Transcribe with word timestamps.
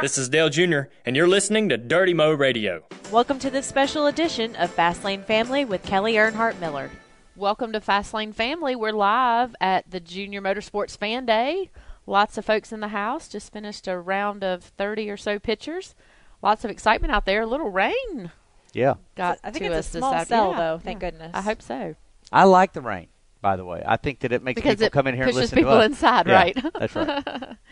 This 0.00 0.18
is 0.18 0.28
Dale 0.28 0.50
Jr., 0.50 0.80
and 1.06 1.16
you're 1.16 1.28
listening 1.28 1.68
to 1.70 1.76
Dirty 1.78 2.12
Mo 2.14 2.32
Radio. 2.32 2.84
Welcome 3.10 3.38
to 3.38 3.50
this 3.50 3.66
special 3.66 4.06
edition 4.06 4.54
of 4.56 4.74
Fastlane 4.74 5.24
Family 5.24 5.64
with 5.64 5.82
Kelly 5.84 6.14
Earnhardt 6.14 6.58
Miller. 6.60 6.90
Welcome 7.36 7.72
to 7.72 7.80
Fastlane 7.80 8.34
Family. 8.34 8.76
We're 8.76 8.92
live 8.92 9.54
at 9.60 9.90
the 9.90 10.00
Junior 10.00 10.42
Motorsports 10.42 10.96
Fan 10.98 11.24
Day. 11.26 11.70
Lots 12.06 12.36
of 12.36 12.44
folks 12.44 12.72
in 12.72 12.80
the 12.80 12.88
house. 12.88 13.28
Just 13.28 13.52
finished 13.52 13.88
a 13.88 13.98
round 13.98 14.44
of 14.44 14.62
30 14.64 15.08
or 15.10 15.16
so 15.16 15.38
pitchers. 15.38 15.94
Lots 16.42 16.64
of 16.64 16.70
excitement 16.70 17.12
out 17.12 17.24
there. 17.24 17.42
A 17.42 17.46
little 17.46 17.70
rain 17.70 18.30
Yeah. 18.74 18.94
got 19.14 19.38
I 19.42 19.50
think 19.50 19.64
to 19.64 19.72
it's 19.72 19.88
us 19.88 19.94
a 19.94 19.98
small 19.98 20.14
this 20.18 20.28
cell, 20.28 20.50
Yeah, 20.50 20.58
though. 20.58 20.78
Thank 20.78 21.02
yeah. 21.02 21.10
goodness. 21.10 21.30
I 21.34 21.40
hope 21.40 21.62
so. 21.62 21.94
I 22.30 22.44
like 22.44 22.72
the 22.74 22.82
rain, 22.82 23.06
by 23.40 23.56
the 23.56 23.64
way. 23.64 23.82
I 23.86 23.96
think 23.96 24.20
that 24.20 24.32
it 24.32 24.42
makes 24.42 24.56
Because 24.60 24.74
people 24.74 24.86
it 24.86 24.92
come 24.92 25.06
in 25.06 25.14
here 25.14 25.24
and 25.24 25.32
pushes 25.32 25.52
listen 25.52 25.58
people 25.58 25.72
to 25.72 25.78
us. 25.78 25.86
inside, 25.86 26.26
Yeah, 26.26 26.34
right? 26.34 26.64
That's 26.78 26.94
right. 26.94 27.56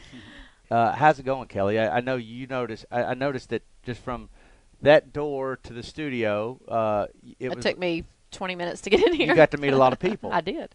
uh, 0.73 0.93
how's 0.95 1.19
it 1.19 1.25
going, 1.25 1.49
Kelly? 1.49 1.79
I, 1.79 1.99
I 1.99 2.01
know 2.01 2.17
you 2.17 2.47
noticed. 2.47 2.87
I, 2.91 3.05
I 3.05 3.15
noticed 3.15 3.51
that 3.51 3.63
just 3.83 4.01
from 4.01 4.31
that 4.81 5.13
door 5.13 5.59
to 5.65 5.73
the 5.73 5.83
studio, 5.83 6.59
uh, 6.69 7.07
it, 7.39 7.47
It 7.47 7.55
was. 7.57 7.65
took 7.65 7.79
me 7.79 8.05
20 8.31 8.55
minutes 8.55 8.81
to 8.83 8.91
get 8.91 9.07
in 9.07 9.13
here. 9.13 9.29
you 9.29 9.35
got 9.35 9.51
to 9.51 9.59
meet 9.59 9.73
a 9.73 9.77
lot 9.77 9.93
of 9.93 9.99
people. 10.09 10.33
I 10.33 10.41
did. 10.41 10.71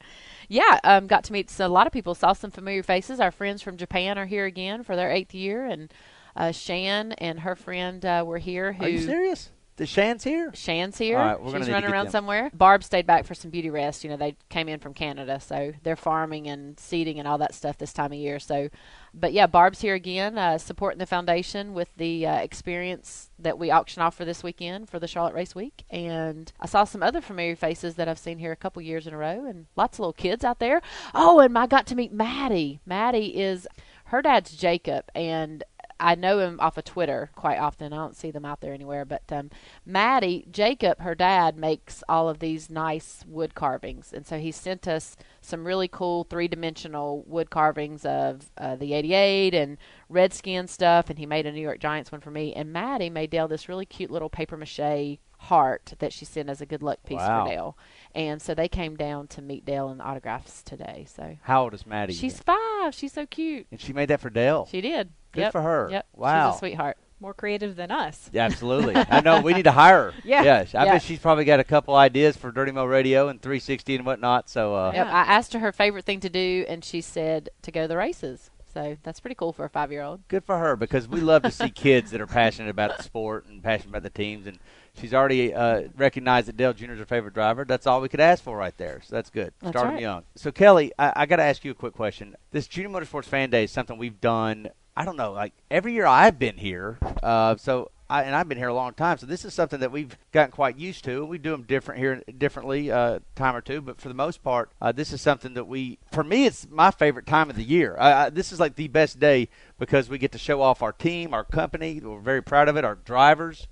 Yeah, 0.47 0.79
um, 0.83 1.07
got 1.07 1.23
to 1.25 1.33
meet 1.33 1.51
a 1.59 1.67
lot 1.67 1.87
of 1.87 1.93
people. 1.93 2.13
Saw 2.15 2.33
some 2.33 2.51
familiar 2.51 2.83
faces. 2.83 3.19
Our 3.19 3.31
friends 3.31 3.61
from 3.61 3.75
Japan 3.77 4.17
are 4.17 4.27
here 4.27 4.45
again 4.45 4.83
for 4.83 4.95
their 4.95 5.11
eighth 5.11 5.33
year, 5.33 5.65
and 5.65 5.91
uh, 6.35 6.51
Shan 6.51 7.13
and 7.13 7.39
her 7.39 7.55
friend 7.55 8.05
uh, 8.05 8.23
were 8.25 8.37
here. 8.37 8.73
Who 8.73 8.85
Are 8.85 8.89
you 8.89 9.01
serious? 9.01 9.51
The 9.77 9.85
Shan's 9.85 10.23
here. 10.23 10.51
Shan's 10.55 10.97
here. 10.97 11.19
All 11.19 11.25
right, 11.25 11.39
we're 11.39 11.59
She's 11.59 11.69
running 11.69 11.91
around 11.91 12.05
them. 12.05 12.11
somewhere. 12.11 12.49
Barb 12.51 12.83
stayed 12.83 13.05
back 13.05 13.25
for 13.25 13.35
some 13.35 13.51
beauty 13.51 13.69
rest. 13.69 14.03
You 14.03 14.09
know, 14.09 14.17
they 14.17 14.35
came 14.49 14.67
in 14.67 14.79
from 14.79 14.95
Canada, 14.95 15.39
so 15.39 15.71
they're 15.83 15.95
farming 15.95 16.47
and 16.47 16.79
seeding 16.79 17.19
and 17.19 17.27
all 17.27 17.37
that 17.37 17.53
stuff 17.53 17.77
this 17.77 17.93
time 17.93 18.11
of 18.11 18.17
year. 18.17 18.39
So, 18.39 18.69
but 19.13 19.33
yeah, 19.33 19.45
Barb's 19.45 19.81
here 19.81 19.93
again, 19.93 20.35
uh, 20.35 20.57
supporting 20.57 20.97
the 20.97 21.05
foundation 21.05 21.75
with 21.75 21.89
the 21.95 22.25
uh, 22.25 22.37
experience 22.37 23.29
that 23.37 23.59
we 23.59 23.69
auction 23.69 24.01
off 24.01 24.15
for 24.15 24.25
this 24.25 24.41
weekend 24.41 24.89
for 24.89 24.97
the 24.97 25.07
Charlotte 25.07 25.35
Race 25.35 25.53
Week. 25.53 25.83
And 25.91 26.51
I 26.59 26.65
saw 26.65 26.83
some 26.83 27.03
other 27.03 27.21
familiar 27.21 27.55
faces 27.55 27.95
that 27.95 28.07
I've 28.07 28.17
seen 28.17 28.39
here 28.39 28.51
a 28.51 28.55
couple 28.55 28.81
years 28.81 29.05
in 29.05 29.13
a 29.13 29.17
row, 29.17 29.45
and 29.45 29.67
lots 29.75 29.97
of 29.97 29.99
little 29.99 30.13
kids 30.13 30.43
out 30.43 30.57
there. 30.57 30.81
Oh, 31.13 31.39
and 31.39 31.55
I 31.55 31.67
got 31.67 31.85
to 31.87 31.95
meet 31.95 32.11
Maddie. 32.11 32.79
Maddie 32.87 33.39
is 33.39 33.67
her 34.05 34.23
dad's 34.23 34.57
Jacob, 34.57 35.05
and 35.13 35.63
I 35.99 36.15
know 36.15 36.39
him 36.39 36.59
off 36.59 36.77
of 36.77 36.83
Twitter 36.83 37.31
quite 37.35 37.57
often. 37.57 37.91
I 37.93 37.97
don't 37.97 38.15
see 38.15 38.31
them 38.31 38.45
out 38.45 38.61
there 38.61 38.73
anywhere. 38.73 39.03
But 39.05 39.23
um, 39.31 39.49
Maddie, 39.85 40.45
Jacob, 40.51 40.99
her 41.01 41.15
dad, 41.15 41.57
makes 41.57 42.03
all 42.07 42.29
of 42.29 42.39
these 42.39 42.69
nice 42.69 43.23
wood 43.27 43.55
carvings. 43.55 44.13
And 44.13 44.25
so 44.25 44.37
he 44.37 44.51
sent 44.51 44.87
us 44.87 45.15
some 45.41 45.65
really 45.65 45.87
cool 45.87 46.23
three 46.25 46.47
dimensional 46.47 47.23
wood 47.25 47.49
carvings 47.49 48.05
of 48.05 48.51
uh, 48.57 48.75
the 48.75 48.93
88 48.93 49.53
and 49.53 49.77
Redskin 50.09 50.67
stuff. 50.67 51.09
And 51.09 51.17
he 51.19 51.25
made 51.25 51.45
a 51.45 51.51
New 51.51 51.61
York 51.61 51.79
Giants 51.79 52.11
one 52.11 52.21
for 52.21 52.31
me. 52.31 52.53
And 52.53 52.71
Maddie 52.71 53.09
made 53.09 53.29
Dale 53.29 53.47
this 53.47 53.67
really 53.69 53.85
cute 53.85 54.11
little 54.11 54.29
paper 54.29 54.57
mache 54.57 55.17
heart 55.39 55.93
that 55.99 56.11
she 56.11 56.25
sent 56.25 56.49
as 56.49 56.61
a 56.61 56.65
good 56.65 56.81
luck 56.81 56.97
piece 57.05 57.19
Wow. 57.19 57.45
for 57.45 57.51
Dale. 57.51 57.77
And 58.15 58.41
so 58.41 58.55
they 58.55 58.67
came 58.67 58.95
down 58.95 59.27
to 59.27 59.41
meet 59.41 59.65
Dale 59.65 59.89
and 59.89 60.01
autographs 60.01 60.63
today. 60.63 61.05
So 61.07 61.37
How 61.43 61.63
old 61.63 61.73
is 61.75 61.85
Maddie? 61.85 62.13
she's 62.13 62.39
five. 62.39 62.93
She's 62.95 63.13
so 63.13 63.25
cute. 63.27 63.67
and 63.71 63.79
she 63.79 63.93
made 63.93 64.07
that 64.09 64.19
for 64.19 64.29
Dale. 64.31 64.67
She 64.71 64.81
did. 64.81 65.11
Good 65.37 65.43
Yep. 65.43 65.51
for 65.53 65.61
her. 65.61 65.87
Yep. 65.91 66.05
Wow. 66.13 66.49
She's 66.51 66.55
a 66.55 66.59
sweetheart. 66.59 66.97
More 67.19 67.33
creative 67.33 67.75
than 67.75 67.89
us. 67.89 68.29
Yeah, 68.31 68.45
absolutely. 68.45 68.95
I 69.09 69.21
know 69.21 69.41
we 69.41 69.53
need 69.53 69.63
to 69.63 69.71
hire 69.71 70.11
her. 70.11 70.13
Yeah. 70.23 70.43
Yes, 70.43 70.75
I 70.75 70.85
Yeah. 70.85 70.91
bet 70.93 71.01
she's 71.01 71.17
probably 71.19 71.45
got 71.45 71.59
a 71.59 71.63
couple 71.63 71.95
ideas 71.95 72.37
for 72.37 72.51
Dirty 72.51 72.71
Mo 72.71 72.85
Radio 72.85 73.27
and 73.29 73.41
360 73.41 73.95
and 73.95 74.05
whatnot. 74.05 74.49
So 74.49 74.75
uh, 74.75 74.91
Yep. 74.93 75.07
I 75.07 75.21
asked 75.21 75.53
her 75.53 75.59
her 75.59 75.71
favorite 75.71 76.05
thing 76.05 76.19
to 76.19 76.29
do, 76.29 76.65
and 76.67 76.83
she 76.85 77.01
said 77.01 77.49
to 77.63 77.71
go 77.71 77.83
to 77.83 77.87
the 77.87 77.97
races. 77.97 78.51
So 78.73 78.97
that's 79.01 79.19
pretty 79.19 79.33
cool 79.33 79.51
for 79.53 79.65
a 79.65 79.69
five 79.69 79.91
year 79.91 80.03
old. 80.03 80.27
good 80.27 80.43
for 80.43 80.59
her 80.59 80.75
because 80.75 81.07
we 81.07 81.19
love 81.19 81.41
to 81.41 81.49
see 81.49 81.69
kids 81.71 82.11
that 82.11 82.21
are 82.21 82.27
passionate 82.27 82.69
about 82.69 82.97
the 82.97 83.01
sport 83.03 83.47
and 83.47 83.63
passionate 83.63 83.89
about 83.89 84.03
the 84.03 84.11
teams. 84.11 84.45
And 84.45 84.59
she's 84.93 85.15
already 85.15 85.51
uh, 85.55 85.83
recognized 85.97 86.47
that 86.49 86.57
Dale 86.57 86.73
Jr. 86.73 86.91
is 86.91 86.99
her 86.99 87.05
favorite 87.05 87.33
driver. 87.33 87.65
That's 87.65 87.87
all 87.87 87.99
we 88.01 88.09
could 88.09 88.19
ask 88.19 88.43
for 88.43 88.55
right 88.55 88.77
there. 88.77 89.01
So 89.03 89.15
that's 89.15 89.31
good. 89.31 89.53
That's 89.61 89.71
Start 89.71 89.87
'em 89.87 89.93
right. 89.93 90.01
young. 90.01 90.23
So 90.35 90.51
Kelly, 90.51 90.91
I, 90.99 91.13
I 91.15 91.25
got 91.25 91.37
to 91.37 91.43
ask 91.43 91.65
you 91.65 91.71
a 91.71 91.73
quick 91.75 91.93
question. 91.93 92.35
This 92.51 92.67
Junior 92.67 92.89
Motorsports 92.91 93.25
Fan 93.25 93.49
Day 93.49 93.63
is 93.63 93.71
something 93.71 93.97
we've 93.97 94.21
done. 94.21 94.69
I 94.97 95.05
don't 95.05 95.15
know, 95.15 95.31
like 95.31 95.53
every 95.69 95.93
year 95.93 96.07
I've 96.07 96.39
been 96.39 96.57
here. 96.57 96.97
Uh, 97.21 97.55
so. 97.57 97.91
I, 98.09 98.23
and 98.23 98.33
I've 98.33 98.47
been 98.47 98.57
here 98.57 98.69
a 98.69 98.73
long 98.73 98.93
time, 98.93 99.17
so 99.17 99.25
this 99.25 99.43
is 99.43 99.53
something 99.53 99.81
that 99.81 99.91
we've 99.91 100.17
gotten 100.31 100.53
quite 100.53 100.77
used 100.77 101.03
to. 101.03 101.25
We 101.25 101.37
do 101.39 101.51
them 101.51 101.63
different 101.63 101.99
here, 101.99 102.23
differently, 102.37 102.89
uh, 102.89 103.19
time 103.35 103.53
or 103.53 103.59
two, 103.59 103.81
but 103.81 103.99
for 103.99 104.07
the 104.07 104.13
most 104.13 104.41
part, 104.41 104.71
uh, 104.81 104.93
this 104.93 105.11
is 105.11 105.19
something 105.19 105.55
that 105.55 105.65
we. 105.67 105.99
For 106.13 106.23
me, 106.23 106.45
it's 106.45 106.65
my 106.71 106.89
favorite 106.89 107.25
time 107.25 107.49
of 107.49 107.57
the 107.57 107.65
year. 107.65 107.97
I, 107.99 108.13
I, 108.13 108.29
this 108.29 108.53
is 108.53 108.61
like 108.61 108.75
the 108.75 108.87
best 108.87 109.19
day 109.19 109.49
because 109.77 110.07
we 110.07 110.19
get 110.19 110.31
to 110.31 110.37
show 110.37 110.61
off 110.61 110.81
our 110.81 110.93
team, 110.93 111.33
our 111.33 111.43
company. 111.43 111.99
We're 111.99 112.21
very 112.21 112.41
proud 112.41 112.69
of 112.69 112.77
it. 112.77 112.85
Our 112.85 112.95
drivers, 112.95 113.67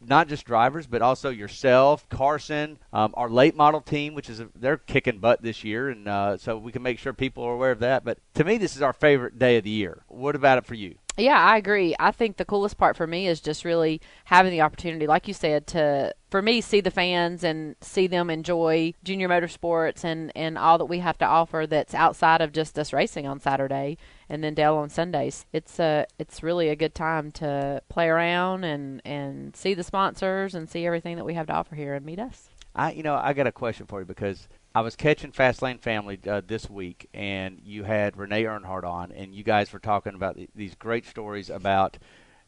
not 0.00 0.28
just 0.28 0.44
drivers, 0.44 0.86
but 0.86 1.02
also 1.02 1.30
yourself, 1.30 2.08
Carson, 2.08 2.78
um, 2.92 3.12
our 3.16 3.28
late 3.28 3.56
model 3.56 3.80
team, 3.80 4.14
which 4.14 4.30
is 4.30 4.40
a, 4.40 4.48
they're 4.54 4.76
kicking 4.76 5.18
butt 5.18 5.42
this 5.42 5.64
year, 5.64 5.88
and 5.88 6.08
uh, 6.08 6.36
so 6.36 6.56
we 6.56 6.72
can 6.72 6.82
make 6.82 6.98
sure 6.98 7.12
people 7.12 7.44
are 7.44 7.52
aware 7.52 7.72
of 7.72 7.80
that. 7.80 8.04
But 8.04 8.18
to 8.34 8.44
me, 8.44 8.58
this 8.58 8.76
is 8.76 8.82
our 8.82 8.92
favorite 8.92 9.38
day 9.38 9.56
of 9.56 9.64
the 9.64 9.70
year. 9.70 10.02
What 10.08 10.36
about 10.36 10.58
it 10.58 10.66
for 10.66 10.74
you? 10.74 10.96
Yeah, 11.16 11.36
I 11.36 11.56
agree. 11.56 11.96
I 11.98 12.12
think 12.12 12.36
the 12.36 12.44
coolest 12.44 12.78
part 12.78 12.96
for 12.96 13.06
me 13.06 13.26
is 13.26 13.40
just 13.40 13.64
really 13.64 14.00
having 14.26 14.52
the 14.52 14.60
opportunity, 14.60 15.08
like 15.08 15.26
you 15.26 15.34
said, 15.34 15.66
to 15.68 16.14
for 16.30 16.40
me 16.40 16.60
see 16.60 16.80
the 16.80 16.92
fans 16.92 17.42
and 17.42 17.74
see 17.80 18.06
them 18.06 18.30
enjoy 18.30 18.94
junior 19.02 19.28
motorsports 19.28 20.04
and 20.04 20.30
and 20.36 20.56
all 20.56 20.78
that 20.78 20.84
we 20.84 21.00
have 21.00 21.18
to 21.18 21.24
offer 21.24 21.66
that's 21.66 21.94
outside 21.94 22.40
of 22.40 22.52
just 22.52 22.78
us 22.78 22.92
racing 22.92 23.26
on 23.26 23.40
Saturday 23.40 23.98
and 24.28 24.42
then 24.44 24.54
Dale 24.54 24.76
on 24.76 24.90
Sundays. 24.90 25.46
It's 25.52 25.78
a 25.78 26.06
it's 26.18 26.42
really 26.42 26.68
a 26.68 26.76
good 26.76 26.94
time 26.94 27.30
to 27.32 27.82
play 27.88 28.08
around 28.08 28.64
and 28.64 29.00
and 29.04 29.54
see 29.56 29.74
the 29.74 29.82
sponsors 29.84 30.54
and 30.54 30.68
see 30.68 30.86
everything 30.86 31.16
that 31.16 31.24
we 31.24 31.34
have 31.34 31.46
to 31.46 31.52
offer 31.54 31.74
here 31.74 31.94
and 31.94 32.04
meet 32.04 32.18
us. 32.18 32.48
I, 32.74 32.92
you 32.92 33.02
know, 33.02 33.16
I 33.16 33.32
got 33.32 33.46
a 33.46 33.52
question 33.52 33.86
for 33.86 34.00
you 34.00 34.06
because 34.06 34.46
I 34.74 34.82
was 34.82 34.94
catching 34.94 35.32
Fastlane 35.32 35.80
Family 35.80 36.18
uh, 36.28 36.42
this 36.46 36.70
week, 36.70 37.08
and 37.12 37.60
you 37.64 37.82
had 37.82 38.16
Renee 38.16 38.44
Earnhardt 38.44 38.84
on, 38.84 39.10
and 39.10 39.34
you 39.34 39.42
guys 39.42 39.72
were 39.72 39.78
talking 39.80 40.14
about 40.14 40.36
th- 40.36 40.50
these 40.54 40.74
great 40.76 41.04
stories 41.06 41.50
about 41.50 41.98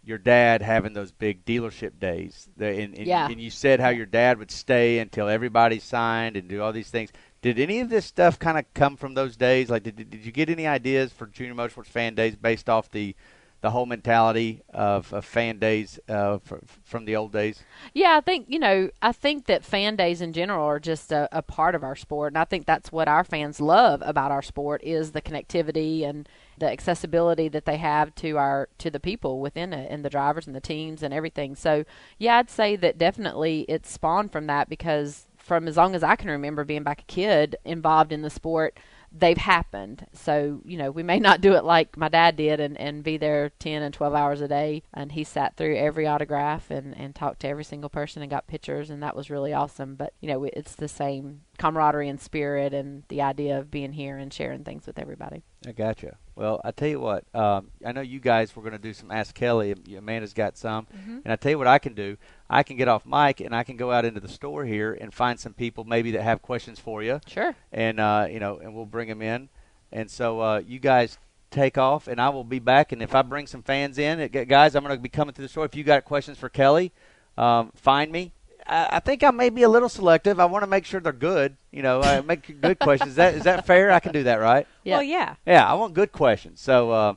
your 0.05 0.19
dad 0.19 0.63
having 0.63 0.93
those 0.93 1.11
big 1.11 1.45
dealership 1.45 1.99
days. 1.99 2.49
The, 2.57 2.67
and, 2.67 2.95
and, 2.97 3.07
Yeah. 3.07 3.29
and 3.29 3.41
you 3.41 3.51
said 3.51 3.81
how 3.81 3.89
your 3.89 4.07
dad 4.07 4.39
would 4.39 4.51
stay 4.51 4.99
until 4.99 5.29
everybody 5.29 5.79
signed 5.81 6.37
and 6.37 6.49
do 6.49 6.63
all 6.63 6.73
these 6.73 6.91
things. 6.91 7.11
Did 7.43 7.59
any 7.59 7.81
of 7.81 7.89
this 7.89 8.05
stuff 8.05 8.39
kind 8.39 8.59
of 8.59 8.73
come 8.75 8.97
from 8.97 9.15
those 9.15 9.37
days? 9.37 9.71
Like, 9.71 9.83
did, 9.83 9.97
did 9.97 10.25
you 10.25 10.33
get 10.33 10.51
any 10.51 10.67
ideas 10.67 11.13
for 11.13 11.27
Junior 11.27 11.55
Motorsports 11.55 11.87
Fan 11.87 12.15
Days 12.15 12.37
based 12.37 12.69
off 12.69 12.91
the 12.91 13.15
the 13.63 13.71
whole 13.71 13.87
mentality 13.87 14.63
of, 14.71 15.13
of 15.13 15.25
fan 15.25 15.59
days 15.59 15.99
uh, 16.09 16.39
fr- 16.39 16.57
from 16.83 17.05
the 17.05 17.15
old 17.15 17.33
days? 17.33 17.63
Yeah, 17.93 18.17
I 18.17 18.21
think 18.21 18.47
you 18.49 18.59
know. 18.59 18.91
I 19.03 19.13
think 19.13 19.47
that 19.47 19.65
fan 19.65 19.97
days 19.97 20.21
in 20.21 20.33
general 20.33 20.65
are 20.65 20.81
just 20.81 21.13
a, 21.13 21.29
a 21.31 21.43
part 21.43 21.75
of 21.75 21.85
our 21.85 21.97
sport, 21.97 22.33
and 22.33 22.39
I 22.39 22.45
think 22.45 22.67
that's 22.67 22.91
what 22.91 23.09
our 23.09 23.25
fans 23.25 23.61
love 23.61 24.03
about 24.05 24.31
our 24.31 24.43
sport 24.43 24.83
is 24.83 25.13
the 25.13 25.23
connectivity 25.23 26.09
and 26.09 26.29
the 26.59 26.71
accessibility 26.71 27.49
that 27.49 27.65
they 27.65 27.77
have 27.77 28.15
to 28.17 28.37
our 28.37 28.69
to 28.79 28.91
the 28.91 29.01
people 29.01 29.41
within 29.41 29.73
it, 29.73 29.91
and 29.91 30.05
the 30.05 30.11
drivers 30.11 30.47
and 30.47 30.57
the 30.57 30.61
teams 30.61 31.03
and 31.03 31.13
everything. 31.13 31.55
So, 31.55 31.85
yeah, 32.19 32.39
I'd 32.39 32.51
say 32.51 32.77
that 32.77 32.99
definitely 32.99 33.67
it 33.69 33.87
spawned 33.87 34.33
from 34.33 34.47
that 34.47 34.69
because 34.69 35.27
from 35.51 35.67
as 35.67 35.77
long 35.77 35.97
as 35.97 36.05
I 36.05 36.15
can 36.15 36.31
remember 36.31 36.63
being 36.63 36.85
back 36.85 37.01
a 37.01 37.07
kid 37.07 37.57
involved 37.65 38.13
in 38.13 38.23
the 38.23 38.31
sport, 38.31 38.79
they've 39.11 39.37
happened. 39.37 40.07
So, 40.13 40.61
you 40.65 40.79
know, 40.79 40.93
we 40.93 41.03
may 41.03 41.19
not 41.19 41.41
do 41.41 41.55
it 41.55 41.65
like 41.65 41.97
my 41.97 42.09
dad 42.09 42.37
did 42.37 42.61
and, 42.61 42.79
and 42.79 43.03
be 43.03 43.17
there 43.17 43.51
10 43.59 43.83
and 43.83 43.93
12 43.93 44.15
hours 44.15 44.41
a 44.41 44.47
day. 44.47 44.85
And 44.95 45.11
he 45.11 45.25
sat 45.25 45.57
through 45.57 45.77
every 45.77 46.07
autograph 46.07 46.71
and, 46.71 46.97
and 46.97 47.17
talked 47.17 47.41
to 47.41 47.49
every 47.49 47.65
single 47.65 47.91
person 47.91 48.23
and 48.23 48.31
got 48.31 48.47
pictures. 48.47 48.91
And 48.91 49.03
that 49.03 49.17
was 49.17 49.29
really 49.29 49.53
awesome. 49.53 49.97
But, 49.97 50.13
you 50.21 50.29
know, 50.29 50.45
it's 50.45 50.77
the 50.77 50.87
same 50.87 51.41
camaraderie 51.61 52.09
and 52.09 52.21
spirit 52.21 52.73
and 52.73 53.03
the 53.09 53.21
idea 53.23 53.59
of 53.59 53.71
being 53.71 53.93
here 53.93 54.17
and 54.17 54.33
sharing 54.33 54.65
things 54.65 54.87
with 54.87 54.99
everybody. 54.99 55.43
I 55.67 55.73
gotcha. 55.73 56.17
Well, 56.35 56.61
I 56.65 56.71
tell 56.71 56.89
you 56.89 57.01
what. 57.01 57.25
Um, 57.35 57.71
I 57.85 57.93
know 57.93 58.01
you 58.01 58.19
guys 58.19 58.57
were 58.57 58.63
going 58.63 58.73
to 58.73 58.79
do 58.79 58.95
some 58.95 59.11
Ask 59.11 59.35
Kelly. 59.35 59.75
Amanda's 59.97 60.33
got 60.33 60.57
some, 60.57 60.87
and 61.23 61.31
I 61.33 61.37
tell 61.37 61.51
you 61.51 61.59
what 61.59 61.67
I 61.67 61.79
can 61.79 61.93
do. 61.95 62.17
I 62.49 62.63
can 62.63 62.77
get 62.77 62.89
off 62.89 63.05
mic 63.05 63.41
and 63.41 63.55
I 63.55 63.63
can 63.63 63.77
go 63.77 63.93
out 63.93 64.05
into 64.07 64.21
the 64.21 64.29
store 64.29 64.65
here 64.65 64.97
and 64.99 65.13
find 65.13 65.39
some 65.39 65.53
people 65.53 65.85
maybe 65.85 66.13
that 66.13 66.23
have 66.23 66.41
questions 66.41 66.81
for 66.81 67.03
you, 67.03 67.21
Sure. 67.27 67.55
and 67.73 68.01
uh, 68.01 68.27
you 68.31 68.41
know, 68.41 68.59
and 68.59 68.75
we'll 68.75 68.87
bring 68.87 69.09
them 69.09 69.21
in. 69.23 69.51
And 69.93 70.11
so 70.11 70.41
uh, 70.41 70.63
you 70.67 70.79
guys 70.79 71.19
take 71.51 71.77
off, 71.77 72.09
and 72.09 72.21
I 72.21 72.31
will 72.31 72.45
be 72.45 72.59
back. 72.59 72.93
And 72.93 73.03
if 73.03 73.15
I 73.15 73.21
bring 73.23 73.47
some 73.47 73.63
fans 73.63 73.99
in, 73.99 74.21
uh, 74.21 74.29
gu- 74.29 74.47
guys, 74.47 74.75
I'm 74.75 74.83
going 74.85 74.97
to 74.97 75.03
be 75.03 75.09
coming 75.11 75.35
to 75.35 75.43
the 75.43 75.49
store. 75.49 75.65
If 75.67 75.75
you 75.75 75.85
got 75.85 76.05
questions 76.05 76.39
for 76.39 76.49
Kelly, 76.49 76.93
um, 77.37 77.71
find 77.75 78.11
me. 78.11 78.33
I, 78.71 78.89
I 78.93 79.01
think 79.01 79.25
I 79.25 79.31
may 79.31 79.51
be 79.51 79.63
a 79.65 79.69
little 79.69 79.89
selective. 79.89 80.39
I 80.39 80.45
want 80.47 80.63
to 80.63 80.67
make 80.67 80.85
sure 80.87 81.01
they're 81.01 81.13
good. 81.13 81.57
You 81.73 81.83
know, 81.83 82.01
I 82.01 82.21
make 82.21 82.61
good 82.61 82.79
questions. 82.81 83.11
Is 83.11 83.17
that 83.17 83.35
is 83.35 83.45
that 83.45 83.67
fair? 83.67 83.91
I 83.91 84.01
can 84.01 84.13
do 84.13 84.23
that, 84.23 84.37
right? 84.37 84.67
Yeah. 84.85 84.97
Well, 84.97 85.03
yeah. 85.03 85.35
Yeah, 85.47 85.71
I 85.71 85.75
want 85.75 85.95
good 85.95 86.13
questions. 86.13 86.61
So, 86.61 86.91
uh, 86.91 87.15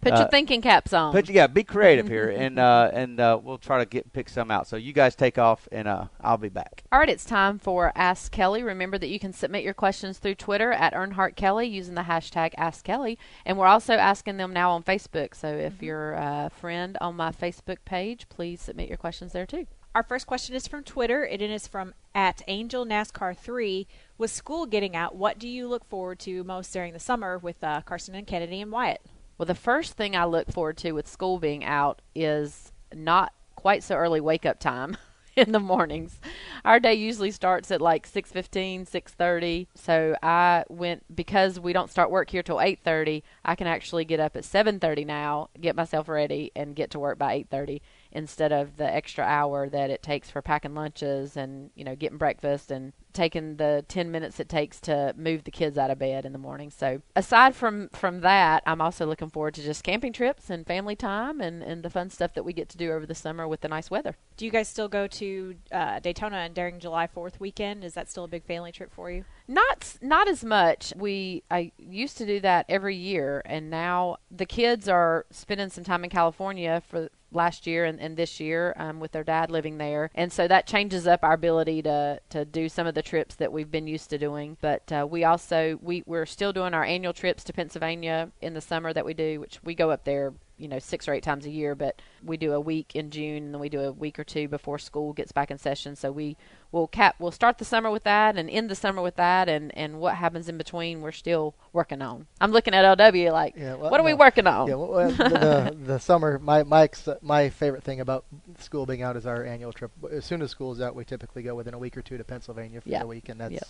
Put 0.00 0.12
Uh, 0.12 0.18
your 0.18 0.28
thinking 0.28 0.60
caps 0.60 0.92
on. 0.92 1.14
But 1.14 1.30
yeah, 1.30 1.46
be 1.46 1.64
creative 1.64 2.06
here, 2.06 2.28
and 2.36 2.58
uh, 2.58 2.90
and 2.92 3.18
uh, 3.18 3.38
we'll 3.42 3.56
try 3.58 3.78
to 3.78 3.86
get 3.86 4.12
pick 4.12 4.28
some 4.28 4.50
out. 4.50 4.66
So 4.66 4.76
you 4.76 4.92
guys 4.92 5.14
take 5.14 5.38
off, 5.38 5.66
and 5.72 5.88
uh, 5.88 6.06
I'll 6.20 6.36
be 6.36 6.50
back. 6.50 6.84
All 6.92 6.98
right, 6.98 7.08
it's 7.08 7.24
time 7.24 7.58
for 7.58 7.90
Ask 7.94 8.30
Kelly. 8.30 8.62
Remember 8.62 8.98
that 8.98 9.08
you 9.08 9.18
can 9.18 9.32
submit 9.32 9.64
your 9.64 9.72
questions 9.72 10.18
through 10.18 10.34
Twitter 10.34 10.72
at 10.72 10.92
Earnhardt 10.92 11.36
Kelly 11.36 11.66
using 11.68 11.94
the 11.94 12.02
hashtag 12.02 12.52
Ask 12.58 12.84
Kelly, 12.84 13.18
and 13.46 13.56
we're 13.56 13.66
also 13.66 13.94
asking 13.94 14.36
them 14.36 14.52
now 14.52 14.72
on 14.72 14.82
Facebook. 14.82 15.34
So 15.34 15.48
if 15.48 15.82
you're 15.82 16.12
a 16.12 16.50
friend 16.54 16.98
on 17.00 17.16
my 17.16 17.30
Facebook 17.30 17.78
page, 17.86 18.28
please 18.28 18.60
submit 18.60 18.88
your 18.88 18.98
questions 18.98 19.32
there 19.32 19.46
too. 19.46 19.66
Our 19.94 20.02
first 20.02 20.26
question 20.26 20.56
is 20.56 20.66
from 20.66 20.82
Twitter. 20.82 21.24
It 21.24 21.40
is 21.40 21.68
from 21.68 21.94
at 22.16 22.42
Angel 22.48 22.84
NASCAR 22.84 23.36
three. 23.36 23.86
With 24.18 24.32
school 24.32 24.66
getting 24.66 24.96
out, 24.96 25.14
what 25.14 25.38
do 25.38 25.46
you 25.46 25.68
look 25.68 25.84
forward 25.84 26.18
to 26.20 26.42
most 26.42 26.72
during 26.72 26.92
the 26.92 26.98
summer 26.98 27.38
with 27.38 27.62
uh, 27.62 27.80
Carson 27.82 28.16
and 28.16 28.26
Kennedy 28.26 28.60
and 28.60 28.72
Wyatt? 28.72 29.02
Well, 29.38 29.46
the 29.46 29.54
first 29.54 29.92
thing 29.92 30.16
I 30.16 30.24
look 30.24 30.50
forward 30.50 30.78
to 30.78 30.92
with 30.92 31.06
school 31.06 31.38
being 31.38 31.64
out 31.64 32.02
is 32.12 32.72
not 32.92 33.34
quite 33.54 33.84
so 33.84 33.94
early 33.94 34.20
wake 34.20 34.44
up 34.44 34.58
time 34.58 34.96
in 35.36 35.52
the 35.52 35.60
mornings. 35.60 36.20
Our 36.64 36.80
day 36.80 36.94
usually 36.94 37.30
starts 37.30 37.70
at 37.70 37.80
like 37.80 38.08
6:15, 38.08 38.88
6:30. 38.88 39.68
So 39.76 40.16
I 40.24 40.64
went 40.68 41.04
because 41.14 41.60
we 41.60 41.72
don't 41.72 41.90
start 41.90 42.10
work 42.10 42.30
here 42.30 42.42
till 42.42 42.56
8:30. 42.56 43.22
I 43.44 43.54
can 43.54 43.68
actually 43.68 44.04
get 44.04 44.18
up 44.18 44.34
at 44.34 44.42
7:30 44.42 45.06
now, 45.06 45.50
get 45.60 45.76
myself 45.76 46.08
ready 46.08 46.50
and 46.56 46.74
get 46.74 46.90
to 46.90 46.98
work 46.98 47.16
by 47.16 47.34
8:30 47.34 47.80
instead 48.14 48.52
of 48.52 48.76
the 48.76 48.94
extra 48.94 49.24
hour 49.24 49.68
that 49.68 49.90
it 49.90 50.02
takes 50.02 50.30
for 50.30 50.40
packing 50.40 50.74
lunches 50.74 51.36
and, 51.36 51.70
you 51.74 51.84
know, 51.84 51.96
getting 51.96 52.18
breakfast 52.18 52.70
and 52.70 52.92
taking 53.12 53.56
the 53.56 53.84
10 53.88 54.10
minutes 54.10 54.40
it 54.40 54.48
takes 54.48 54.80
to 54.80 55.14
move 55.16 55.44
the 55.44 55.50
kids 55.50 55.78
out 55.78 55.90
of 55.90 55.98
bed 55.98 56.24
in 56.24 56.32
the 56.32 56.38
morning. 56.38 56.70
So, 56.70 57.00
aside 57.16 57.54
from 57.54 57.88
from 57.92 58.20
that, 58.20 58.62
I'm 58.66 58.80
also 58.80 59.06
looking 59.06 59.30
forward 59.30 59.54
to 59.54 59.62
just 59.62 59.84
camping 59.84 60.12
trips 60.12 60.50
and 60.50 60.66
family 60.66 60.96
time 60.96 61.40
and 61.40 61.62
and 61.62 61.82
the 61.82 61.90
fun 61.90 62.10
stuff 62.10 62.34
that 62.34 62.44
we 62.44 62.52
get 62.52 62.68
to 62.70 62.76
do 62.76 62.92
over 62.92 63.06
the 63.06 63.14
summer 63.14 63.48
with 63.48 63.60
the 63.60 63.68
nice 63.68 63.90
weather. 63.90 64.16
Do 64.36 64.44
you 64.44 64.50
guys 64.50 64.68
still 64.68 64.88
go 64.88 65.06
to 65.06 65.54
uh, 65.72 66.00
Daytona 66.00 66.38
and 66.38 66.54
during 66.54 66.80
July 66.80 67.06
4th 67.06 67.38
weekend? 67.38 67.84
Is 67.84 67.94
that 67.94 68.10
still 68.10 68.24
a 68.24 68.28
big 68.28 68.44
family 68.44 68.72
trip 68.72 68.92
for 68.92 69.10
you? 69.10 69.24
Not 69.46 69.96
not 70.02 70.28
as 70.28 70.44
much. 70.44 70.92
We 70.96 71.44
I 71.50 71.72
used 71.78 72.18
to 72.18 72.26
do 72.26 72.40
that 72.40 72.66
every 72.68 72.96
year, 72.96 73.42
and 73.44 73.70
now 73.70 74.16
the 74.30 74.46
kids 74.46 74.88
are 74.88 75.26
spending 75.30 75.70
some 75.70 75.84
time 75.84 76.04
in 76.04 76.10
California 76.10 76.82
for 76.88 77.10
last 77.34 77.66
year 77.66 77.84
and, 77.84 78.00
and 78.00 78.16
this 78.16 78.40
year 78.40 78.74
um, 78.76 79.00
with 79.00 79.12
their 79.12 79.24
dad 79.24 79.50
living 79.50 79.78
there, 79.78 80.10
and 80.14 80.32
so 80.32 80.48
that 80.48 80.66
changes 80.66 81.06
up 81.06 81.22
our 81.22 81.34
ability 81.34 81.82
to 81.82 82.20
to 82.30 82.44
do 82.44 82.68
some 82.68 82.86
of 82.86 82.94
the 82.94 83.02
trips 83.02 83.34
that 83.36 83.52
we've 83.52 83.70
been 83.70 83.86
used 83.86 84.10
to 84.10 84.18
doing. 84.18 84.56
But 84.60 84.90
uh, 84.92 85.06
we 85.08 85.24
also 85.24 85.78
we 85.82 86.02
we're 86.06 86.26
still 86.26 86.52
doing 86.52 86.74
our 86.74 86.84
annual 86.84 87.12
trips 87.12 87.44
to 87.44 87.52
Pennsylvania 87.52 88.30
in 88.40 88.54
the 88.54 88.60
summer 88.60 88.92
that 88.92 89.04
we 89.04 89.14
do, 89.14 89.40
which 89.40 89.58
we 89.62 89.74
go 89.74 89.90
up 89.90 90.04
there 90.04 90.32
you 90.56 90.68
know 90.68 90.78
six 90.78 91.08
or 91.08 91.12
eight 91.14 91.22
times 91.22 91.44
a 91.46 91.50
year 91.50 91.74
but 91.74 92.00
we 92.24 92.36
do 92.36 92.52
a 92.52 92.60
week 92.60 92.94
in 92.94 93.10
june 93.10 93.42
and 93.44 93.54
then 93.54 93.60
we 93.60 93.68
do 93.68 93.80
a 93.80 93.90
week 93.92 94.18
or 94.18 94.24
two 94.24 94.46
before 94.46 94.78
school 94.78 95.12
gets 95.12 95.32
back 95.32 95.50
in 95.50 95.58
session 95.58 95.96
so 95.96 96.12
we 96.12 96.36
will 96.70 96.86
cap 96.86 97.16
we'll 97.18 97.32
start 97.32 97.58
the 97.58 97.64
summer 97.64 97.90
with 97.90 98.04
that 98.04 98.36
and 98.36 98.48
end 98.48 98.70
the 98.70 98.74
summer 98.74 99.02
with 99.02 99.16
that 99.16 99.48
and 99.48 99.76
and 99.76 99.98
what 99.98 100.14
happens 100.14 100.48
in 100.48 100.56
between 100.56 101.00
we're 101.00 101.10
still 101.10 101.54
working 101.72 102.00
on 102.00 102.26
i'm 102.40 102.52
looking 102.52 102.72
at 102.74 102.84
lw 102.98 103.32
like 103.32 103.54
Yeah, 103.56 103.74
well, 103.74 103.90
what 103.90 104.00
are 104.00 104.04
we 104.04 104.14
working 104.14 104.46
on 104.46 104.68
Yeah, 104.68 104.74
well, 104.74 105.10
the, 105.10 105.24
the 105.24 105.76
the 105.86 105.98
summer. 105.98 106.38
My 106.38 106.62
my 106.62 106.82
ex- 106.82 107.08
my 107.20 107.48
favorite 107.50 107.82
thing 107.82 108.00
about 108.00 108.24
school 108.58 108.86
being 108.86 109.02
out 109.02 109.16
is 109.16 109.26
our 109.26 109.44
annual 109.44 109.72
trip. 109.72 109.90
As 110.10 110.24
soon 110.24 110.40
as 110.42 110.50
school's 110.50 110.80
out, 110.80 110.94
we 110.94 111.04
typically 111.04 111.42
go 111.42 111.54
within 111.54 111.74
a 111.74 111.78
week 111.78 111.96
or 111.96 112.02
two 112.02 112.16
to 112.18 112.24
Pennsylvania 112.24 112.80
for 112.80 112.88
Yeah. 112.88 113.00
the 113.00 113.06
week, 113.08 113.28
and 113.28 113.40
that's 113.40 113.52
Yep. 113.54 113.64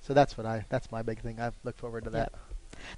so 0.00 0.14
that's 0.14 0.36
what 0.36 0.46
I 0.46 0.66
that's 0.68 0.90
my 0.90 1.02
big 1.02 1.20
thing. 1.20 1.40
I 1.40 1.52
look 1.62 1.76
forward 1.78 2.04
to 2.04 2.10
that. 2.10 2.32